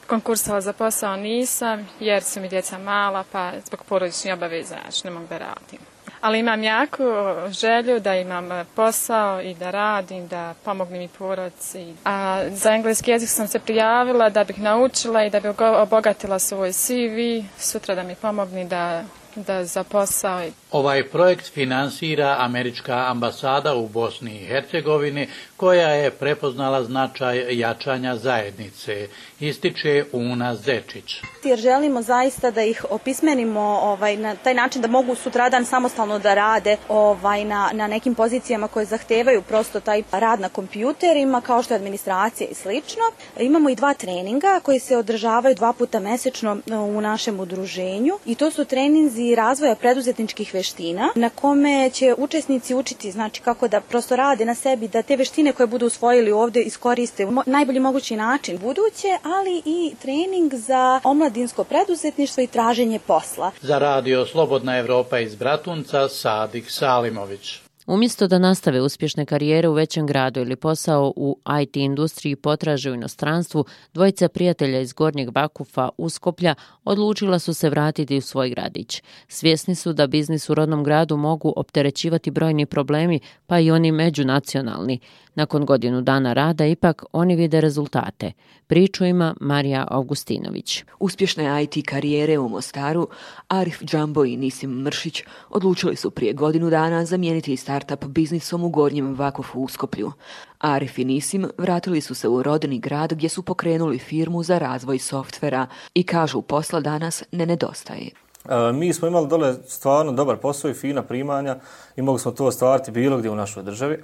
konkursala 0.07 0.61
za 0.61 0.73
posao 0.73 1.17
nisam 1.17 1.89
jer 2.01 2.23
su 2.23 2.41
mi 2.41 2.49
djeca 2.49 2.79
mala 2.79 3.25
pa 3.33 3.53
zbog 3.67 3.85
porodičnih 3.85 4.35
obaveza 4.35 4.77
znači, 4.83 5.01
ne 5.05 5.11
mogu 5.11 5.27
da 5.27 5.39
radim 5.39 5.90
ali 6.21 6.39
imam 6.39 6.63
jako 6.63 7.37
želju 7.49 8.01
da 8.01 8.15
imam 8.15 8.53
e, 8.53 8.65
posao 8.77 9.43
i 9.43 9.55
da 9.55 9.71
radim, 9.71 10.29
da 10.29 10.55
pomognem 10.65 11.03
i 11.03 11.09
porodci. 11.09 11.95
A 12.05 12.43
za 12.51 12.73
engleski 12.73 13.11
jezik 13.11 13.29
sam 13.29 13.49
se 13.49 13.59
prijavila 13.59 14.31
da 14.31 14.45
bih 14.45 14.61
naučila 14.61 15.25
i 15.25 15.31
da 15.31 15.41
bih 15.41 15.51
obogatila 15.59 16.39
svoj 16.39 16.73
CV, 16.73 17.47
sutra 17.59 17.95
da 17.95 18.03
mi 18.03 18.15
pomogni 18.15 18.65
da 18.65 19.05
da 19.37 19.65
za 19.65 19.85
posao. 19.85 20.43
Ovaj 20.71 21.09
projekt 21.09 21.53
finansira 21.53 22.37
Američka 22.39 23.05
ambasada 23.09 23.75
u 23.75 23.89
Bosni 23.89 24.41
i 24.41 24.47
Hercegovini 24.47 25.29
koja 25.61 25.89
je 25.89 26.11
prepoznala 26.11 26.85
značaj 26.85 27.59
jačanja 27.59 28.17
zajednice, 28.17 29.09
ističe 29.41 30.05
Una 30.13 30.57
Zečić. 30.57 31.21
Jer 31.45 31.59
želimo 31.59 32.03
zaista 32.03 32.51
da 32.51 32.63
ih 32.63 32.85
opismenimo 32.91 33.61
ovaj, 33.61 34.17
na 34.17 34.35
taj 34.35 34.55
način 34.55 34.83
da 34.83 34.89
mogu 34.89 35.15
sutradan 35.15 35.65
samostalno 35.65 36.19
da 36.19 36.35
rade 36.35 36.77
ovaj, 36.89 37.45
na, 37.45 37.71
na 37.73 37.87
nekim 37.87 38.15
pozicijama 38.15 38.69
koje 38.69 38.87
zahtevaju 38.87 39.43
prosto 39.43 39.81
taj 39.81 40.03
rad 40.13 40.41
na 40.41 40.49
kompjuterima 40.49 41.41
kao 41.41 41.63
što 41.63 41.75
je 41.75 41.79
administracija 41.79 42.49
i 42.51 42.55
slično. 42.55 43.03
Imamo 43.39 43.71
i 43.71 43.75
dva 43.75 43.95
treninga 43.95 44.61
koji 44.63 44.79
se 44.79 44.97
održavaju 44.97 45.55
dva 45.55 45.73
puta 45.73 46.01
mesečno 46.01 46.57
e, 46.71 46.77
u 46.77 47.01
našem 47.01 47.41
udruženju 47.41 48.19
i 48.27 48.35
to 48.35 48.51
su 48.51 48.65
treninzi 48.65 49.35
razvoja 49.35 49.75
preduzetničkih 49.75 50.55
veština 50.55 51.09
na 51.15 51.31
kome 51.31 51.91
će 51.91 52.15
učesnici 52.19 52.75
učiti 52.75 53.11
znači 53.11 53.41
kako 53.41 53.69
da 53.69 53.81
prosto 53.81 54.17
rade 54.17 54.45
na 54.45 54.55
sebi 54.55 54.89
da 54.89 55.03
te 55.03 55.17
veštine 55.17 55.50
koje 55.53 55.67
budu 55.67 55.87
usvojili 55.87 56.33
ovde 56.33 56.63
iskoriste 56.63 57.27
u 57.27 57.33
najbolji 57.47 57.81
mogući 57.81 58.17
način 58.17 58.59
buduće, 58.59 59.09
ali 59.23 59.63
i 59.65 59.95
trening 60.03 60.55
za 60.55 61.01
omladinsko 61.05 61.65
preduzetništvo 61.65 62.43
i 62.43 62.47
traženje 62.47 62.99
posla. 62.99 63.51
Za 63.61 63.79
radio 63.79 64.27
Slobodna 64.27 64.79
Evropa 64.79 65.19
iz 65.19 65.35
Bratunca, 65.35 66.09
Sadik 66.09 66.71
Salimović. 66.71 67.70
Umjesto 67.91 68.27
da 68.27 68.39
nastave 68.39 68.81
uspješne 68.81 69.27
karijere 69.27 69.69
u 69.69 69.73
većem 69.73 70.07
gradu 70.07 70.41
ili 70.41 70.57
posao 70.57 71.13
u 71.17 71.39
IT 71.63 71.77
industriji 71.77 72.37
potraže 72.37 72.91
u 72.91 72.95
inostranstvu, 72.95 73.65
dvojica 73.95 74.29
prijatelja 74.29 74.81
iz 74.81 74.93
Gornjeg 74.93 75.31
Bakufa, 75.31 75.89
Uskoplja, 75.99 76.55
odlučila 76.85 77.39
su 77.39 77.55
se 77.55 77.71
vratiti 77.71 78.17
u 78.17 78.21
svoj 78.21 78.51
gradić. 78.51 79.03
Svjesni 79.29 79.75
su 79.75 79.93
da 79.93 80.07
biznis 80.07 80.51
u 80.51 80.55
rodnom 80.55 80.85
gradu 80.85 81.17
mogu 81.17 81.53
opterećivati 81.57 82.31
brojni 82.31 82.67
problemi, 82.67 83.21
pa 83.47 83.61
i 83.61 83.71
oni 83.71 83.93
međunacionalni. 83.93 84.99
Nakon 85.35 85.67
godinu 85.67 86.03
dana 86.03 86.33
rada, 86.33 86.67
ipak, 86.67 87.05
oni 87.13 87.37
vide 87.37 87.61
rezultate. 87.61 88.33
Priču 88.67 89.05
ima 89.05 89.35
Marija 89.41 89.87
Augustinović. 89.91 90.85
Uspješne 91.01 91.63
IT 91.65 91.87
karijere 91.87 92.39
u 92.39 92.49
Mostaru, 92.49 93.09
Arif 93.49 93.83
Džambo 93.83 94.25
i 94.25 94.37
Nisim 94.37 94.71
Mršić 94.71 95.23
odlučili 95.51 95.97
su 95.97 96.11
prije 96.11 96.33
godinu 96.33 96.71
dana 96.71 97.05
zamijeniti 97.05 97.53
startup 97.81 98.09
biznisom 98.09 98.65
u 98.65 98.69
Gornjem 98.69 99.15
Vakofu 99.15 99.61
u 99.61 99.69
Skoplju. 99.69 100.13
Arif 100.59 100.99
i 100.99 101.05
Nisim 101.05 101.47
vratili 101.59 102.01
su 102.01 102.15
se 102.15 102.29
u 102.29 102.43
rodini 102.43 102.79
grad 102.79 103.13
gdje 103.15 103.29
su 103.29 103.43
pokrenuli 103.43 103.99
firmu 103.99 104.43
za 104.43 104.59
razvoj 104.59 104.99
softvera 104.99 105.67
i 105.95 106.03
kažu 106.03 106.43
posla 106.43 106.81
danas 106.81 107.23
ne 107.33 107.47
nedostaje. 107.47 108.11
E, 108.49 108.73
mi 108.73 108.93
smo 108.93 109.09
imali 109.09 109.29
dole 109.29 109.55
stvarno 109.67 110.13
dobar 110.13 110.37
posao 110.37 110.71
i 110.71 110.75
fina 110.75 111.03
primanja 111.03 111.57
i 111.97 112.03
mogli 112.03 112.21
smo 112.21 112.33
to 112.33 112.47
ostvariti 112.47 112.91
bilo 112.91 113.19
gdje 113.19 113.31
u 113.31 113.35
našoj 113.35 113.63
državi 113.63 113.99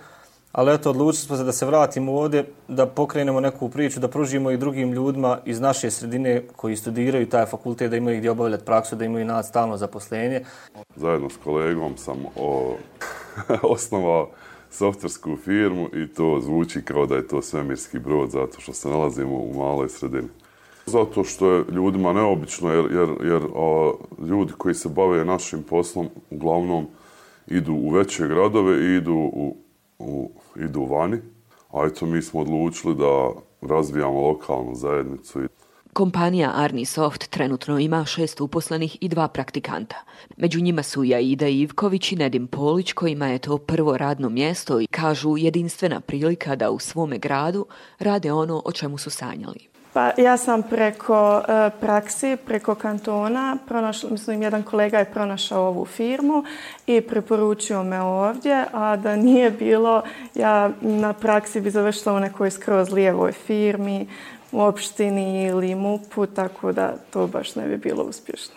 ali 0.57 0.75
eto, 0.75 0.91
odlučili 0.91 1.27
smo 1.27 1.37
se 1.37 1.45
da 1.45 1.53
se 1.53 1.67
vratimo 1.67 2.13
ovdje, 2.13 2.45
da 2.69 2.87
pokrenemo 2.87 3.41
neku 3.41 3.69
priču, 3.69 4.01
da 4.01 4.09
pružimo 4.09 4.51
i 4.51 4.57
drugim 4.57 4.93
ljudima 4.93 5.39
iz 5.45 5.61
naše 5.61 5.91
sredine 5.91 6.43
koji 6.57 6.77
studiraju 6.77 7.29
taj 7.29 7.47
fakultet, 7.47 7.91
da 7.91 7.97
imaju 7.97 8.19
gdje 8.19 8.31
obavljati 8.31 8.65
praksu, 8.65 8.97
da 8.97 9.05
imaju 9.05 9.25
nad 9.25 9.47
stalno 9.47 9.77
zaposlenje. 9.77 10.45
Zajedno 10.97 11.31
s 11.31 11.37
kolegom 11.45 11.97
sam 11.97 12.25
o, 12.37 12.77
osnovao 13.75 14.31
softversku 14.71 15.37
firmu 15.37 15.89
i 15.95 16.07
to 16.07 16.41
zvuči 16.41 16.83
kao 16.83 17.07
da 17.07 17.17
je 17.17 17.29
to 17.29 17.43
svemirski 17.43 17.99
brod 17.99 18.31
zato 18.31 18.61
što 18.61 18.73
se 18.73 18.89
nalazimo 18.89 19.37
u 19.37 19.55
maloj 19.59 19.89
sredini. 19.89 20.29
Zato 20.87 21.25
što 21.25 21.51
je 21.51 21.65
ljudima 21.73 22.13
neobično 22.13 22.73
jer, 22.73 22.85
jer, 22.93 23.09
jer 23.23 23.43
o, 23.55 23.99
ljudi 24.29 24.53
koji 24.59 24.75
se 24.75 24.89
bave 24.89 25.25
našim 25.25 25.63
poslom 25.63 26.09
uglavnom 26.31 26.87
idu 27.47 27.73
u 27.73 27.91
veće 27.91 28.29
gradove 28.29 28.81
i 28.81 28.97
idu 28.97 29.15
u 29.15 29.57
u, 29.99 30.31
idu 30.57 30.85
vani, 30.85 31.19
a 31.73 31.87
eto 31.87 32.07
mi 32.07 32.23
smo 32.23 32.41
odlučili 32.41 32.95
da 32.95 33.31
razvijamo 33.61 34.21
lokalnu 34.21 34.75
zajednicu. 34.75 35.41
Kompanija 35.97 36.53
Arni 36.55 36.85
Soft 36.85 37.31
trenutno 37.31 37.79
ima 37.79 38.05
šest 38.05 38.41
uposlenih 38.41 38.97
i 39.01 39.09
dva 39.09 39.29
praktikanta. 39.29 39.97
Među 40.37 40.61
njima 40.61 40.83
su 40.83 41.05
Jaida 41.05 41.49
Ivković 41.49 42.13
i 42.13 42.17
Nedim 42.17 42.47
Polić, 42.47 42.93
kojima 42.93 43.27
je 43.27 43.39
to 43.39 43.59
prvo 43.59 43.97
radno 43.97 44.29
mjesto 44.29 44.81
i 44.81 44.87
kažu 44.87 45.37
jedinstvena 45.37 46.01
prilika 46.01 46.57
da 46.57 46.71
u 46.71 46.79
svome 46.79 47.19
gradu 47.19 47.67
rade 47.99 48.33
ono 48.33 48.63
o 48.65 48.73
čemu 48.73 48.99
su 48.99 49.11
sanjali. 49.11 49.69
Pa 49.93 50.13
ja 50.19 50.37
sam 50.37 50.63
preko 50.63 51.43
e, 51.49 51.71
praksi, 51.81 52.37
preko 52.47 52.75
kantona, 52.75 53.57
pronašla, 53.69 54.11
mislim, 54.11 54.43
jedan 54.43 54.63
kolega 54.63 54.99
je 54.99 55.05
pronašao 55.05 55.67
ovu 55.67 55.85
firmu 55.85 56.45
i 56.87 57.01
preporučio 57.01 57.83
me 57.83 58.01
ovdje, 58.01 58.65
a 58.73 58.97
da 58.97 59.17
nije 59.17 59.51
bilo, 59.51 60.03
ja 60.35 60.71
na 60.81 61.13
praksi 61.13 61.61
bi 61.61 61.71
završila 61.71 62.15
u 62.15 62.21
nekoj 62.21 62.51
skroz 62.51 62.93
lijevoj 62.93 63.33
firmi, 63.33 64.07
u 64.53 64.61
opštini 64.61 65.45
ili 65.45 65.75
MUP-u, 65.75 66.27
tako 66.27 66.73
da 66.73 66.97
to 67.11 67.27
baš 67.27 67.55
ne 67.55 67.69
bi 67.69 67.77
bilo 67.77 68.05
uspješno. 68.05 68.55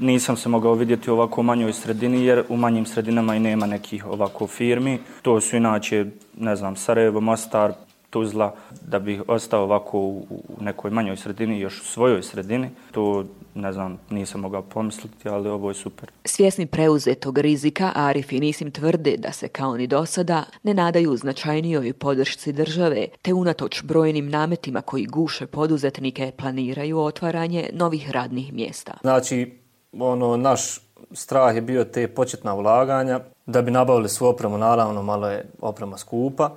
Nisam 0.00 0.36
se 0.36 0.48
mogao 0.48 0.74
vidjeti 0.74 1.10
ovako 1.10 1.40
u 1.40 1.44
manjoj 1.44 1.72
sredini, 1.72 2.24
jer 2.24 2.44
u 2.48 2.56
manjim 2.56 2.86
sredinama 2.86 3.36
i 3.36 3.40
nema 3.40 3.66
nekih 3.66 4.06
ovako 4.06 4.46
firmi. 4.46 4.98
To 5.22 5.40
su 5.40 5.56
inače, 5.56 6.06
ne 6.38 6.56
znam, 6.56 6.76
Sarajevo, 6.76 7.20
Mostar, 7.20 7.72
Tuzla, 8.14 8.54
da 8.80 8.98
bih 8.98 9.22
ostao 9.28 9.62
ovako 9.62 9.98
u 9.98 10.26
nekoj 10.60 10.90
manjoj 10.90 11.16
sredini, 11.16 11.60
još 11.60 11.80
u 11.80 11.84
svojoj 11.84 12.22
sredini, 12.22 12.70
to 12.92 13.24
ne 13.54 13.72
znam, 13.72 13.98
nisam 14.10 14.40
mogao 14.40 14.62
pomisliti, 14.62 15.28
ali 15.28 15.48
ovo 15.48 15.70
je 15.70 15.74
super. 15.74 16.10
Svjesni 16.24 16.66
preuzetog 16.66 17.38
rizika, 17.38 17.92
Arif 17.94 18.32
i 18.32 18.40
Nisim 18.40 18.70
tvrde 18.70 19.16
da 19.16 19.32
se 19.32 19.48
kao 19.48 19.76
ni 19.76 19.86
do 19.86 20.06
sada 20.06 20.44
ne 20.62 20.74
nadaju 20.74 21.16
značajnijoj 21.16 21.92
podršci 21.92 22.52
države, 22.52 23.06
te 23.22 23.32
unatoč 23.32 23.82
brojnim 23.82 24.28
nametima 24.28 24.80
koji 24.80 25.06
guše 25.06 25.46
poduzetnike 25.46 26.32
planiraju 26.36 26.98
otvaranje 26.98 27.70
novih 27.72 28.10
radnih 28.10 28.52
mjesta. 28.52 28.92
Znači, 29.02 29.58
ono, 29.92 30.36
naš 30.36 30.80
strah 31.12 31.54
je 31.54 31.62
bio 31.62 31.84
te 31.84 32.08
početna 32.08 32.54
ulaganja, 32.54 33.20
da 33.46 33.62
bi 33.62 33.70
nabavili 33.70 34.08
svu 34.08 34.26
opremu, 34.26 34.58
naravno 34.58 35.02
malo 35.02 35.28
je 35.28 35.46
oprema 35.60 35.98
skupa, 35.98 36.50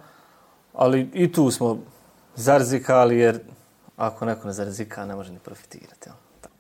ali 0.78 1.10
i 1.14 1.32
tu 1.32 1.52
smo 1.52 1.80
zarzikali 2.36 3.18
jer 3.18 3.40
ako 3.98 4.26
neko 4.26 4.48
ne 4.48 4.54
zarzika 4.54 5.06
ne 5.06 5.16
može 5.16 5.32
ni 5.32 5.40
profitirati. 5.40 6.10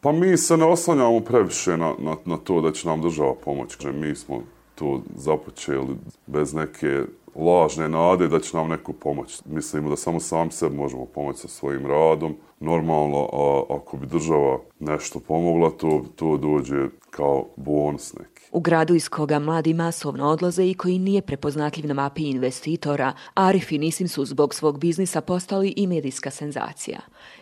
Pa 0.01 0.11
mi 0.11 0.37
se 0.37 0.57
ne 0.57 0.65
oslanjamo 0.65 1.19
previše 1.19 1.77
na, 1.77 1.93
na, 1.99 2.15
na 2.25 2.37
to 2.37 2.61
da 2.61 2.71
će 2.71 2.87
nam 2.87 3.01
država 3.01 3.35
pomoći. 3.45 3.87
Mi 3.87 4.15
smo 4.15 4.41
to 4.75 5.01
započeli 5.15 5.97
bez 6.25 6.53
neke 6.53 7.03
lažne 7.37 7.89
nade 7.89 8.27
da 8.27 8.39
će 8.39 8.57
nam 8.57 8.69
neko 8.69 8.93
pomoći. 8.93 9.41
Mislimo 9.45 9.89
da 9.89 9.95
samo 9.95 10.19
sam 10.19 10.51
sebi 10.51 10.75
možemo 10.75 11.05
pomoći 11.05 11.39
sa 11.39 11.47
svojim 11.47 11.85
radom. 11.85 12.35
Normalno, 12.59 13.29
a 13.33 13.63
ako 13.69 13.97
bi 13.97 14.07
država 14.07 14.59
nešto 14.79 15.19
pomogla, 15.19 15.69
to, 15.69 16.01
to 16.15 16.37
dođe 16.37 16.87
kao 17.09 17.45
bonus 17.55 18.13
neki. 18.13 18.41
U 18.51 18.59
gradu 18.59 18.95
iz 18.95 19.09
koga 19.09 19.39
mladi 19.39 19.73
masovno 19.73 20.27
odlaze 20.27 20.65
i 20.65 20.73
koji 20.73 20.99
nije 20.99 21.21
prepoznatljiv 21.21 21.87
na 21.87 21.93
mapi 21.93 22.23
investitora, 22.23 23.13
Arif 23.33 23.71
i 23.71 23.77
Nisim 23.77 24.07
su 24.07 24.25
zbog 24.25 24.53
svog 24.53 24.79
biznisa 24.79 25.21
postali 25.21 25.73
i 25.77 25.87
medijska 25.87 26.31
senzacija. 26.31 26.99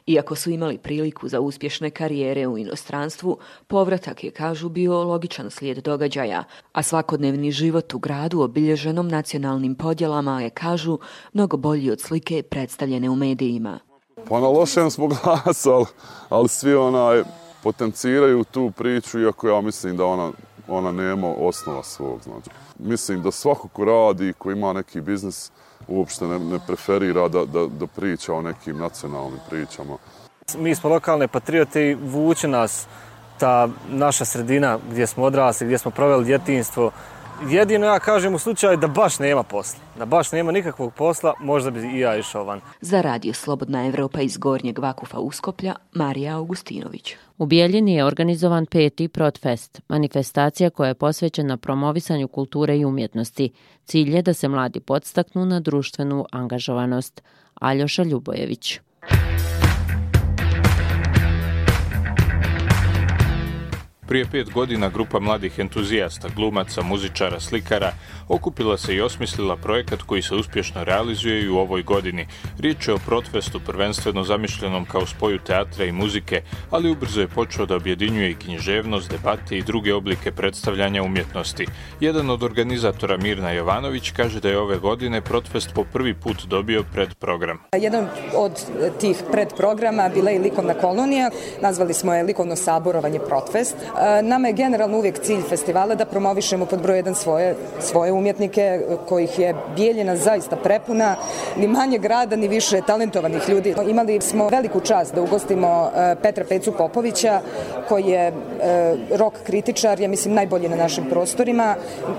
Iako 0.07 0.35
su 0.35 0.51
imali 0.51 0.77
priliku 0.77 1.27
za 1.27 1.39
uspješne 1.39 1.89
karijere 1.89 2.47
u 2.47 2.57
inostranstvu, 2.57 3.37
povratak 3.67 4.23
je, 4.23 4.31
kažu, 4.31 4.69
bio 4.69 5.03
logičan 5.03 5.51
slijed 5.51 5.77
događaja, 5.77 6.43
a 6.71 6.83
svakodnevni 6.83 7.51
život 7.51 7.93
u 7.93 7.99
gradu 7.99 8.41
obilježenom 8.41 9.07
nacionalnim 9.07 9.75
podjelama 9.85 10.41
je, 10.41 10.49
kažu, 10.49 10.97
mnogo 11.33 11.57
bolji 11.57 11.91
od 11.91 12.01
slike 12.01 12.43
predstavljene 12.43 13.09
u 13.09 13.15
medijima. 13.15 13.79
Pa 14.29 14.39
na 14.39 14.47
lošem 14.47 14.91
smo 14.91 15.07
glas, 15.07 15.65
ali, 15.65 15.85
ali 16.29 16.49
svi 16.49 16.75
onaj 16.75 17.23
potenciraju 17.63 18.43
tu 18.43 18.71
priču, 18.77 19.19
iako 19.19 19.47
ja 19.47 19.61
mislim 19.61 19.97
da 19.97 20.05
ona 20.05 20.31
ona 20.67 20.91
nema 20.91 21.27
osnova 21.27 21.83
svog. 21.83 22.19
Znači. 22.23 22.49
Mislim 22.79 23.21
da 23.21 23.31
svako 23.31 23.67
ko 23.67 23.85
radi, 23.85 24.33
ko 24.37 24.51
ima 24.51 24.73
neki 24.73 25.01
biznis, 25.01 25.51
uopšte 25.87 26.25
ne, 26.25 26.39
ne 26.39 26.59
preferira 26.67 27.27
da, 27.27 27.45
da, 27.45 27.67
da 27.67 27.87
priča 27.87 28.33
o 28.33 28.41
nekim 28.41 28.77
nacionalnim 28.77 29.39
pričama. 29.49 29.97
Mi 30.57 30.75
smo 30.75 30.89
lokalne 30.89 31.27
patriote 31.27 31.89
i 31.89 31.95
vuče 31.95 32.47
nas 32.47 32.87
ta 33.39 33.69
naša 33.89 34.25
sredina 34.25 34.79
gdje 34.91 35.07
smo 35.07 35.23
odrasli, 35.23 35.65
gdje 35.65 35.77
smo 35.77 35.91
proveli 35.91 36.25
djetinstvo. 36.25 36.91
Jedino 37.43 37.85
ja 37.85 37.99
kažem 37.99 38.35
u 38.35 38.39
slučaju 38.39 38.77
da 38.77 38.87
baš 38.87 39.19
nema 39.19 39.43
posla. 39.43 39.79
Da 39.97 40.05
baš 40.05 40.31
nema 40.31 40.51
nikakvog 40.51 40.93
posla, 40.93 41.33
možda 41.39 41.71
bi 41.71 41.79
i 41.79 41.99
ja 41.99 42.17
išao 42.17 42.43
van. 42.43 42.61
Za 42.81 43.01
radio 43.01 43.33
Slobodna 43.33 43.87
Evropa 43.87 44.21
iz 44.21 44.37
Gornjeg 44.37 44.79
Vakufa 44.79 45.19
Uskoplja, 45.19 45.75
Marija 45.93 46.35
Augustinović. 46.35 47.15
U 47.37 47.45
Bijeljini 47.45 47.93
je 47.93 48.05
organizovan 48.05 48.65
peti 48.65 49.07
Protfest, 49.07 49.81
manifestacija 49.87 50.69
koja 50.69 50.87
je 50.87 50.93
posvećena 50.93 51.57
promovisanju 51.57 52.27
kulture 52.27 52.77
i 52.77 52.85
umjetnosti. 52.85 53.51
Cilj 53.85 54.15
je 54.15 54.21
da 54.21 54.33
se 54.33 54.47
mladi 54.47 54.79
podstaknu 54.79 55.45
na 55.45 55.59
društvenu 55.59 56.25
angažovanost. 56.31 57.23
Aljoša 57.53 58.03
Ljubojević. 58.03 58.79
Prije 64.07 64.25
pet 64.31 64.49
godina 64.51 64.89
grupa 64.89 65.19
mladih 65.19 65.59
entuzijasta, 65.59 66.27
glumaca, 66.35 66.81
muzičara, 66.81 67.39
slikara 67.39 67.91
okupila 68.27 68.77
se 68.77 68.95
i 68.95 69.01
osmislila 69.01 69.55
projekat 69.55 70.01
koji 70.01 70.21
se 70.21 70.35
uspješno 70.35 70.83
realizuje 70.83 71.41
i 71.41 71.49
u 71.49 71.57
ovoj 71.57 71.83
godini. 71.83 72.27
Riječ 72.59 72.87
je 72.87 72.93
o 72.93 72.97
protfestu 72.97 73.59
prvenstveno 73.59 74.23
zamišljenom 74.23 74.85
kao 74.85 75.05
spoju 75.05 75.39
teatra 75.39 75.85
i 75.85 75.91
muzike, 75.91 76.41
ali 76.71 76.91
ubrzo 76.91 77.21
je 77.21 77.27
počeo 77.27 77.65
da 77.65 77.75
objedinjuje 77.75 78.31
i 78.31 78.35
književnost, 78.35 79.11
debate 79.11 79.57
i 79.57 79.63
druge 79.63 79.93
oblike 79.93 80.31
predstavljanja 80.31 81.03
umjetnosti. 81.03 81.67
Jedan 81.99 82.29
od 82.29 82.43
organizatora 82.43 83.17
Mirna 83.17 83.51
Jovanović 83.51 84.11
kaže 84.11 84.39
da 84.39 84.49
je 84.49 84.59
ove 84.59 84.77
godine 84.77 85.21
protfest 85.21 85.69
po 85.73 85.83
prvi 85.83 86.13
put 86.13 86.45
dobio 86.47 86.83
predprogram. 86.93 87.59
Jedan 87.73 88.07
od 88.35 88.51
tih 88.99 89.17
predprograma 89.31 90.09
bila 90.09 90.31
je 90.31 90.39
likovna 90.39 90.73
kolonija, 90.73 91.29
nazvali 91.61 91.93
smo 91.93 92.13
je 92.13 92.23
likovno 92.23 92.55
saborovanje 92.55 93.19
protfest. 93.19 93.75
Nama 94.21 94.47
je 94.47 94.53
generalno 94.53 94.97
uvijek 94.97 95.19
cilj 95.19 95.41
festivala 95.41 95.95
da 95.95 96.05
promovišemo 96.05 96.65
pod 96.65 96.81
broj 96.81 96.97
jedan 96.97 97.15
svoje, 97.15 97.55
svoje 97.79 98.11
umjetnike 98.11 98.81
kojih 99.09 99.39
je 99.39 99.55
Bijeljina 99.75 100.15
zaista 100.15 100.55
prepuna, 100.55 101.15
ni 101.57 101.67
manje 101.67 101.97
grada, 101.97 102.35
ni 102.35 102.47
više 102.47 102.81
talentovanih 102.87 103.49
ljudi. 103.49 103.75
Imali 103.87 104.21
smo 104.21 104.49
veliku 104.49 104.79
čast 104.79 105.15
da 105.15 105.21
ugostimo 105.21 105.91
Petra 106.21 106.45
Pecu 106.49 106.71
Popovića, 106.71 107.41
koji 107.89 108.05
je 108.05 108.33
rok 109.17 109.33
kritičar, 109.43 109.99
ja 109.99 110.07
mislim 110.07 110.33
najbolji 110.33 110.69
na 110.69 110.75
našim 110.75 111.05
prostorima. 111.09 111.75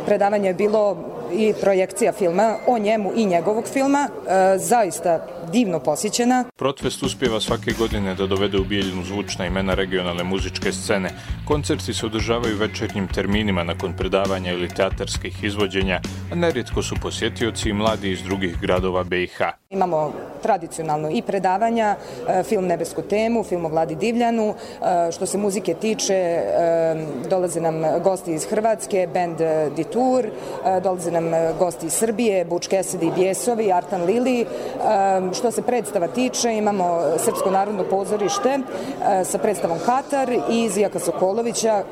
Predavanje 0.06 0.48
je 0.48 0.54
bilo 0.54 0.96
i 1.32 1.54
projekcija 1.60 2.12
filma 2.12 2.56
o 2.66 2.78
njemu 2.78 3.12
i 3.16 3.26
njegovog 3.26 3.64
filma, 3.72 4.08
e, 4.08 4.58
zaista 4.58 5.26
divno 5.52 5.80
posjećena. 5.80 6.44
Protfest 6.56 7.02
uspjeva 7.02 7.40
svake 7.40 7.72
godine 7.78 8.14
da 8.14 8.26
dovede 8.26 8.58
u 8.58 8.64
Bijeljinu 8.64 9.04
zvučna 9.04 9.46
imena 9.46 9.74
regionalne 9.74 10.24
muzičke 10.24 10.72
scene. 10.72 11.10
Koncerti 11.44 11.94
se 11.94 12.06
održavaju 12.06 12.56
večernjim 12.56 13.08
terminima 13.08 13.64
nakon 13.64 13.92
predavanja 13.96 14.52
ili 14.52 14.68
teatarskih 14.68 15.44
izvođenja, 15.44 16.00
a 16.32 16.34
nerijetko 16.34 16.82
su 16.82 16.94
posjetioci 17.02 17.68
i 17.68 17.72
mladi 17.72 18.10
iz 18.10 18.22
drugih 18.22 18.60
gradova 18.60 19.04
BiH. 19.04 19.40
Imamo 19.70 20.12
tradicionalno 20.42 21.10
i 21.10 21.22
predavanja, 21.22 21.96
e, 22.28 22.42
film 22.42 22.66
Nebesku 22.66 23.02
temu, 23.02 23.44
film 23.44 23.64
o 23.64 23.68
Vladi 23.68 23.94
Divljanu. 23.94 24.54
E, 24.54 25.12
što 25.12 25.26
se 25.26 25.38
muzike 25.38 25.74
tiče, 25.74 26.14
e, 26.14 26.44
dolaze 27.30 27.60
nam 27.60 27.82
gosti 28.04 28.32
iz 28.32 28.46
Hrvatske, 28.46 29.08
band 29.14 29.36
Detour, 29.76 30.26
dolaze 30.82 31.10
nam 31.10 31.30
gosti 31.58 31.86
iz 31.86 31.92
Srbije, 31.92 32.44
Buč 32.44 32.66
Kesedi 32.66 33.06
i 33.06 33.10
Bjesovi, 33.10 33.72
Artan 33.72 34.04
Lili. 34.04 34.46
Što 35.34 35.50
se 35.50 35.62
predstava 35.62 36.06
tiče, 36.06 36.52
imamo 36.52 37.00
Srpsko 37.18 37.50
narodno 37.50 37.84
pozorište 37.84 38.58
sa 39.24 39.38
predstavom 39.38 39.78
Katar 39.86 40.32
i 40.50 40.68
Zijaka 40.68 40.98
Sokolovića 40.98 41.82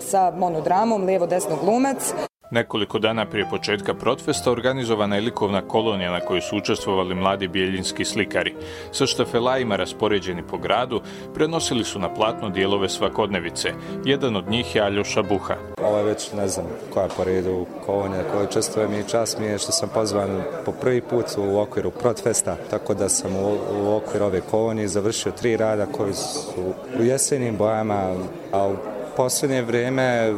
sa 0.00 0.32
monodramom 0.36 1.04
Lijevo-desno 1.04 1.56
glumac. 1.62 2.31
Nekoliko 2.52 2.98
dana 2.98 3.26
prije 3.26 3.46
početka 3.50 3.94
protfesta 3.94 4.52
organizovana 4.52 5.16
je 5.16 5.22
likovna 5.22 5.62
kolonija 5.62 6.10
na 6.10 6.20
kojoj 6.20 6.40
su 6.40 6.56
učestvovali 6.56 7.14
mladi 7.14 7.48
bijeljinski 7.48 8.04
slikari. 8.04 8.54
Sa 8.90 9.06
štafelajima 9.06 9.76
raspoređeni 9.76 10.42
po 10.50 10.58
gradu, 10.58 11.00
prenosili 11.34 11.84
su 11.84 11.98
na 11.98 12.14
platno 12.14 12.50
dijelove 12.50 12.88
svakodnevice. 12.88 13.72
Jedan 14.04 14.36
od 14.36 14.50
njih 14.50 14.74
je 14.74 14.82
Aljoša 14.82 15.22
Buha. 15.22 15.54
Ovo 15.82 15.98
je 15.98 16.04
već, 16.04 16.32
ne 16.32 16.48
znam, 16.48 16.66
koja 16.94 17.08
po 17.16 17.24
redu 17.24 17.66
kolonija 17.86 18.22
koja 18.32 18.44
učestvuje 18.44 18.88
mi 18.88 19.08
čas 19.08 19.38
mi 19.38 19.46
je 19.46 19.58
što 19.58 19.72
sam 19.72 19.88
pozvan 19.94 20.42
po 20.64 20.72
prvi 20.72 21.00
put 21.00 21.26
u 21.36 21.58
okviru 21.58 21.90
protfesta, 21.90 22.56
tako 22.70 22.94
da 22.94 23.08
sam 23.08 23.36
u, 23.36 23.58
u 23.82 23.96
okviru 23.96 24.24
ove 24.26 24.40
kolonije 24.40 24.88
završio 24.88 25.32
tri 25.32 25.56
rada 25.56 25.86
koji 25.86 26.14
su 26.14 26.74
u 27.00 27.02
jesenim 27.02 27.56
bojama, 27.56 28.14
a 28.52 28.68
u 28.68 28.91
posljednje 29.16 29.62
vrijeme 29.62 30.02
e, 30.02 30.34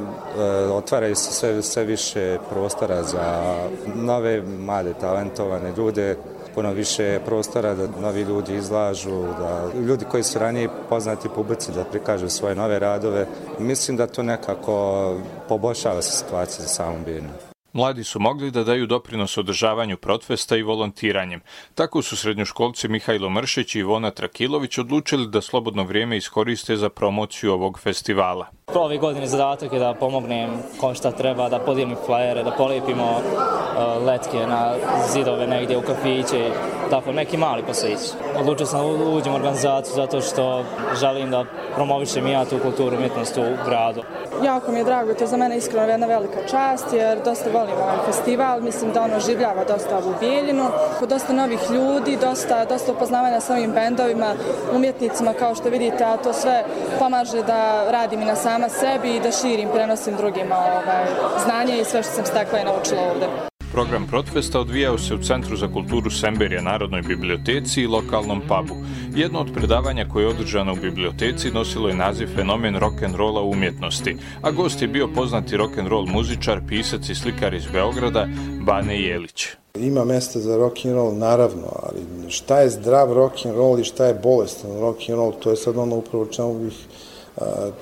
otvaraju 0.73 1.15
se 1.15 1.33
sve, 1.33 1.63
sve 1.63 1.85
više 1.85 2.39
prostora 2.51 3.03
za 3.03 3.55
nove, 3.95 4.43
mlade, 4.43 4.95
talentovane 5.01 5.73
ljude, 5.77 6.17
puno 6.55 6.73
više 6.73 7.21
prostora 7.25 7.75
da 7.75 7.89
novi 8.01 8.23
ljudi 8.23 8.55
izlažu, 8.55 9.23
da 9.23 9.71
ljudi 9.87 10.05
koji 10.05 10.23
su 10.23 10.39
ranije 10.39 10.69
poznati 10.89 11.29
publici 11.29 11.73
da 11.73 11.85
prikažu 11.85 12.29
svoje 12.29 12.55
nove 12.55 12.79
radove. 12.79 13.27
Mislim 13.59 13.97
da 13.97 14.07
to 14.07 14.23
nekako 14.23 15.17
poboljšava 15.49 16.03
se 16.03 16.17
situacija 16.17 16.63
za 16.63 16.69
samom 16.69 17.05
Birnu. 17.05 17.31
Mladi 17.75 18.05
su 18.05 18.21
mogli 18.21 18.51
da 18.51 18.65
daju 18.65 18.87
doprinos 18.87 19.39
održavanju 19.39 19.97
protfesta 19.97 20.57
i 20.57 20.63
volontiranjem. 20.63 21.41
Tako 21.75 22.03
su 22.03 22.17
srednjoškolci 22.17 22.89
Mihajlo 22.89 23.31
Mršić 23.31 23.75
i 23.75 23.79
Ivona 23.79 24.11
Trakilović 24.11 24.79
odlučili 24.79 25.27
da 25.29 25.41
slobodno 25.41 25.85
vrijeme 25.85 26.17
iskoriste 26.17 26.77
za 26.77 26.89
promociju 26.89 27.53
ovog 27.53 27.81
festivala. 27.81 28.47
Ove 28.77 28.99
godine 28.99 29.27
zadatak 29.27 29.73
je 29.73 29.79
da 29.79 29.95
pomognem 29.95 30.51
kom 30.81 30.95
šta 30.95 31.11
treba, 31.11 31.49
da 31.49 31.59
podijelim 31.59 31.97
flajere, 32.07 32.43
da 32.43 32.51
polijepimo 32.51 33.05
uh, 33.05 34.07
letke 34.07 34.47
na 34.47 34.73
zidove 35.13 35.47
negdje 35.47 35.79
u 35.79 35.83
kafiće, 35.83 36.51
tako 36.91 37.13
neki 37.13 37.37
mali 37.37 37.63
poslić. 37.63 37.99
Odlučio 38.41 38.67
sam 38.67 38.81
uđem 39.17 39.33
u 39.33 39.37
organizaciju 39.37 39.95
zato 39.95 40.21
što 40.21 40.65
želim 41.01 41.31
da 41.31 41.45
promovišem 41.75 42.27
ja 42.27 42.45
tu 42.45 42.59
kulturu 42.59 42.97
umjetnost 42.97 43.37
u 43.37 43.65
gradu. 43.67 44.03
Jako 44.45 44.73
mi 44.73 44.79
je 44.79 44.85
drago, 44.85 45.15
to 45.15 45.25
je 45.25 45.29
za 45.29 45.37
mene 45.37 45.57
iskreno 45.57 45.87
jedna 45.87 46.07
velika 46.07 46.41
čast, 46.51 46.93
jer 46.93 47.19
dosta 47.25 47.51
volim 47.51 47.75
ovaj 47.75 47.97
festival, 48.07 48.61
mislim 48.61 48.93
da 48.93 49.03
ono 49.03 49.21
življava 49.21 49.65
dosta 49.65 49.99
ovu 49.99 50.15
Bijeljinu, 50.21 50.65
dosta 51.09 51.33
novih 51.33 51.61
ljudi, 51.71 52.19
dosta, 52.21 52.65
dosta 52.65 52.93
upoznavanja 52.93 53.41
sa 53.41 53.53
ovim 53.53 53.73
bendovima, 53.73 54.35
umjetnicima, 54.75 55.33
kao 55.33 55.55
što 55.55 55.69
vidite, 55.69 56.05
a 56.05 56.17
to 56.17 56.33
sve 56.33 56.65
pomaže 56.99 57.43
da 57.43 57.91
radim 57.91 58.23
i 58.23 58.25
na 58.25 58.37
sama 58.37 58.69
sebi 58.69 59.17
i 59.17 59.21
da 59.21 59.31
širim, 59.33 59.69
prenosim 59.75 60.17
drugima 60.17 60.57
ovaj, 60.57 61.05
znanje 61.45 61.79
i 61.81 61.85
sve 61.85 62.03
što 62.03 62.13
sam 62.13 62.25
stakla 62.25 62.59
i 62.59 62.65
naučila 62.65 63.03
ovde. 63.03 63.54
Program 63.75 64.07
Protfesta 64.07 64.61
odvijao 64.61 64.99
se 64.99 65.15
u 65.15 65.23
Centru 65.23 65.57
za 65.57 65.69
kulturu 65.73 66.11
Semberija, 66.11 66.63
Narodnoj 66.63 67.03
biblioteci 67.03 67.81
i 67.83 67.87
lokalnom 67.87 68.41
pubu. 68.41 68.75
Jedno 69.17 69.41
od 69.41 69.53
predavanja 69.55 70.09
koje 70.13 70.25
je 70.25 70.29
održano 70.29 70.73
u 70.73 70.77
biblioteci 70.77 71.51
nosilo 71.51 71.89
je 71.89 71.95
naziv 71.95 72.29
Fenomen 72.35 72.75
rock'n'rolla 72.75 73.41
u 73.41 73.51
umjetnosti, 73.51 74.17
a 74.43 74.51
gost 74.51 74.83
je 74.83 74.89
bio 74.89 75.09
poznati 75.15 75.57
rock'n'roll 75.57 76.13
muzičar, 76.13 76.61
pisac 76.69 77.09
i 77.09 77.15
slikar 77.15 77.55
iz 77.55 77.67
Beograda, 77.73 78.29
Bane 78.61 79.01
Jelić. 79.01 79.47
Ima 79.75 80.05
mesta 80.05 80.41
za 80.41 80.59
rock'n'roll, 80.59 81.19
naravno, 81.19 81.67
ali 81.83 82.31
šta 82.31 82.61
je 82.61 82.71
zdrav 82.71 83.09
rock'n'roll 83.09 83.81
i 83.81 83.85
šta 83.85 84.07
je 84.07 84.21
bolestan 84.23 84.71
rock'n'roll, 84.71 85.33
to 85.43 85.51
je 85.51 85.57
sad 85.57 85.77
ono 85.77 85.97
upravo 85.97 86.27
čemu 86.27 86.59
bih 86.59 86.75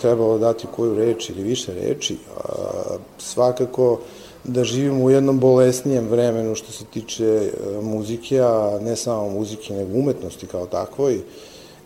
trebalo 0.00 0.38
dati 0.38 0.66
koju 0.76 0.94
reč 0.94 1.30
ili 1.30 1.42
više 1.42 1.74
reči. 1.74 2.16
A, 2.36 2.42
svakako, 3.18 4.00
da 4.44 4.64
živimo 4.64 5.04
u 5.04 5.10
jednom 5.10 5.38
bolesnijem 5.40 6.08
vremenu 6.08 6.54
što 6.54 6.72
se 6.72 6.84
tiče 6.84 7.24
e, 7.26 7.50
muzike, 7.82 8.40
a 8.40 8.78
ne 8.82 8.96
samo 8.96 9.28
muzike, 9.28 9.74
nego 9.74 9.98
umetnosti 9.98 10.46
kao 10.46 10.66
takvoj 10.66 11.20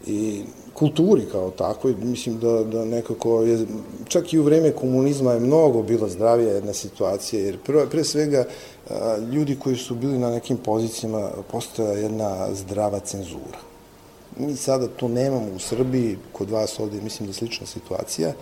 i 0.06 0.42
kulturi 0.74 1.22
kao 1.32 1.50
takvoj. 1.50 1.94
Mislim 2.02 2.38
da, 2.38 2.64
da 2.64 2.84
nekako 2.84 3.42
je, 3.42 3.66
čak 4.08 4.32
i 4.32 4.38
u 4.38 4.42
vreme 4.42 4.72
komunizma 4.72 5.32
je 5.32 5.40
mnogo 5.40 5.82
bila 5.82 6.08
zdravija 6.08 6.52
jedna 6.52 6.72
situacija, 6.72 7.42
jer 7.42 7.58
pre, 7.58 7.86
pre 7.90 8.04
svega 8.04 8.44
e, 8.44 8.92
ljudi 9.32 9.56
koji 9.56 9.76
su 9.76 9.94
bili 9.94 10.18
na 10.18 10.30
nekim 10.30 10.56
pozicijama 10.56 11.30
postoja 11.52 11.92
jedna 11.92 12.54
zdrava 12.54 13.00
cenzura. 13.00 13.58
Mi 14.38 14.56
sada 14.56 14.88
to 14.88 15.08
nemamo 15.08 15.52
u 15.56 15.58
Srbiji, 15.58 16.18
kod 16.32 16.50
vas 16.50 16.80
ovdje 16.80 17.00
mislim 17.00 17.26
da 17.26 17.30
je 17.30 17.34
slična 17.34 17.66
situacija 17.66 18.32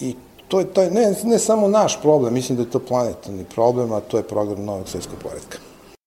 i 0.00 0.14
to 0.54 0.60
je 0.60 0.66
taj, 0.66 0.90
ne, 0.90 1.14
ne 1.24 1.38
samo 1.38 1.68
naš 1.68 2.00
problem, 2.02 2.34
mislim 2.34 2.56
da 2.56 2.62
je 2.62 2.70
to 2.70 2.78
planetarni 2.78 3.44
problem, 3.54 3.92
a 3.92 4.00
to 4.00 4.16
je 4.16 4.22
program 4.22 4.64
novog 4.64 4.88
svjetskog 4.88 5.18
poredka. 5.22 5.58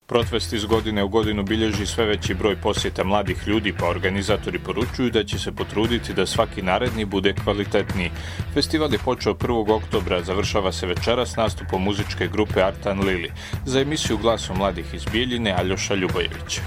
Protvest 0.06 0.54
iz 0.54 0.66
godine 0.66 1.04
u 1.04 1.08
godinu 1.08 1.44
bilježi 1.44 1.86
sve 1.86 2.06
veći 2.06 2.34
broj 2.34 2.56
posjeta 2.62 3.04
mladih 3.04 3.48
ljudi, 3.48 3.74
pa 3.80 3.90
organizatori 3.90 4.60
poručuju 4.60 5.12
da 5.12 5.24
će 5.24 5.40
se 5.40 5.52
potruditi 5.52 6.14
da 6.14 6.26
svaki 6.26 6.62
naredni 6.62 7.06
bude 7.06 7.34
kvalitetniji. 7.44 8.12
Festival 8.54 8.94
je 8.94 9.00
počeo 9.06 9.34
1. 9.34 9.76
oktobra, 9.76 10.24
završava 10.24 10.72
se 10.72 10.88
večera 10.88 11.26
s 11.26 11.36
nastupom 11.36 11.84
muzičke 11.84 12.28
grupe 12.28 12.62
Artan 12.62 13.00
Lili. 13.00 13.32
Za 13.66 13.80
emisiju 13.80 14.18
Glasom 14.18 14.58
mladih 14.58 14.94
iz 14.94 15.06
Bijeljine, 15.12 15.56
Aljoša 15.60 15.96
Ljubojević. 15.96 16.60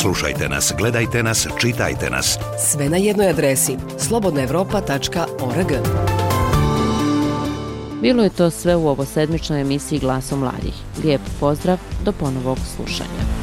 Slušajte 0.00 0.48
nas, 0.48 0.74
gledajte 0.78 1.22
nas, 1.22 1.48
čitajte 1.60 2.10
nas. 2.10 2.38
Sve 2.58 2.88
na 2.88 2.96
jednoj 2.96 3.28
adresi 3.28 3.76
slobodnaevropa.org. 3.98 5.72
Bilo 8.02 8.22
je 8.22 8.30
to 8.30 8.50
sve 8.50 8.76
u 8.76 8.88
ovo 8.88 9.04
sedmičnoj 9.04 9.60
emisiji 9.60 9.98
Glasom 9.98 10.38
mladih. 10.38 10.74
Lijep 11.04 11.20
pozdrav, 11.40 11.78
do 12.04 12.12
ponovog 12.12 12.58
slušanja. 12.76 13.37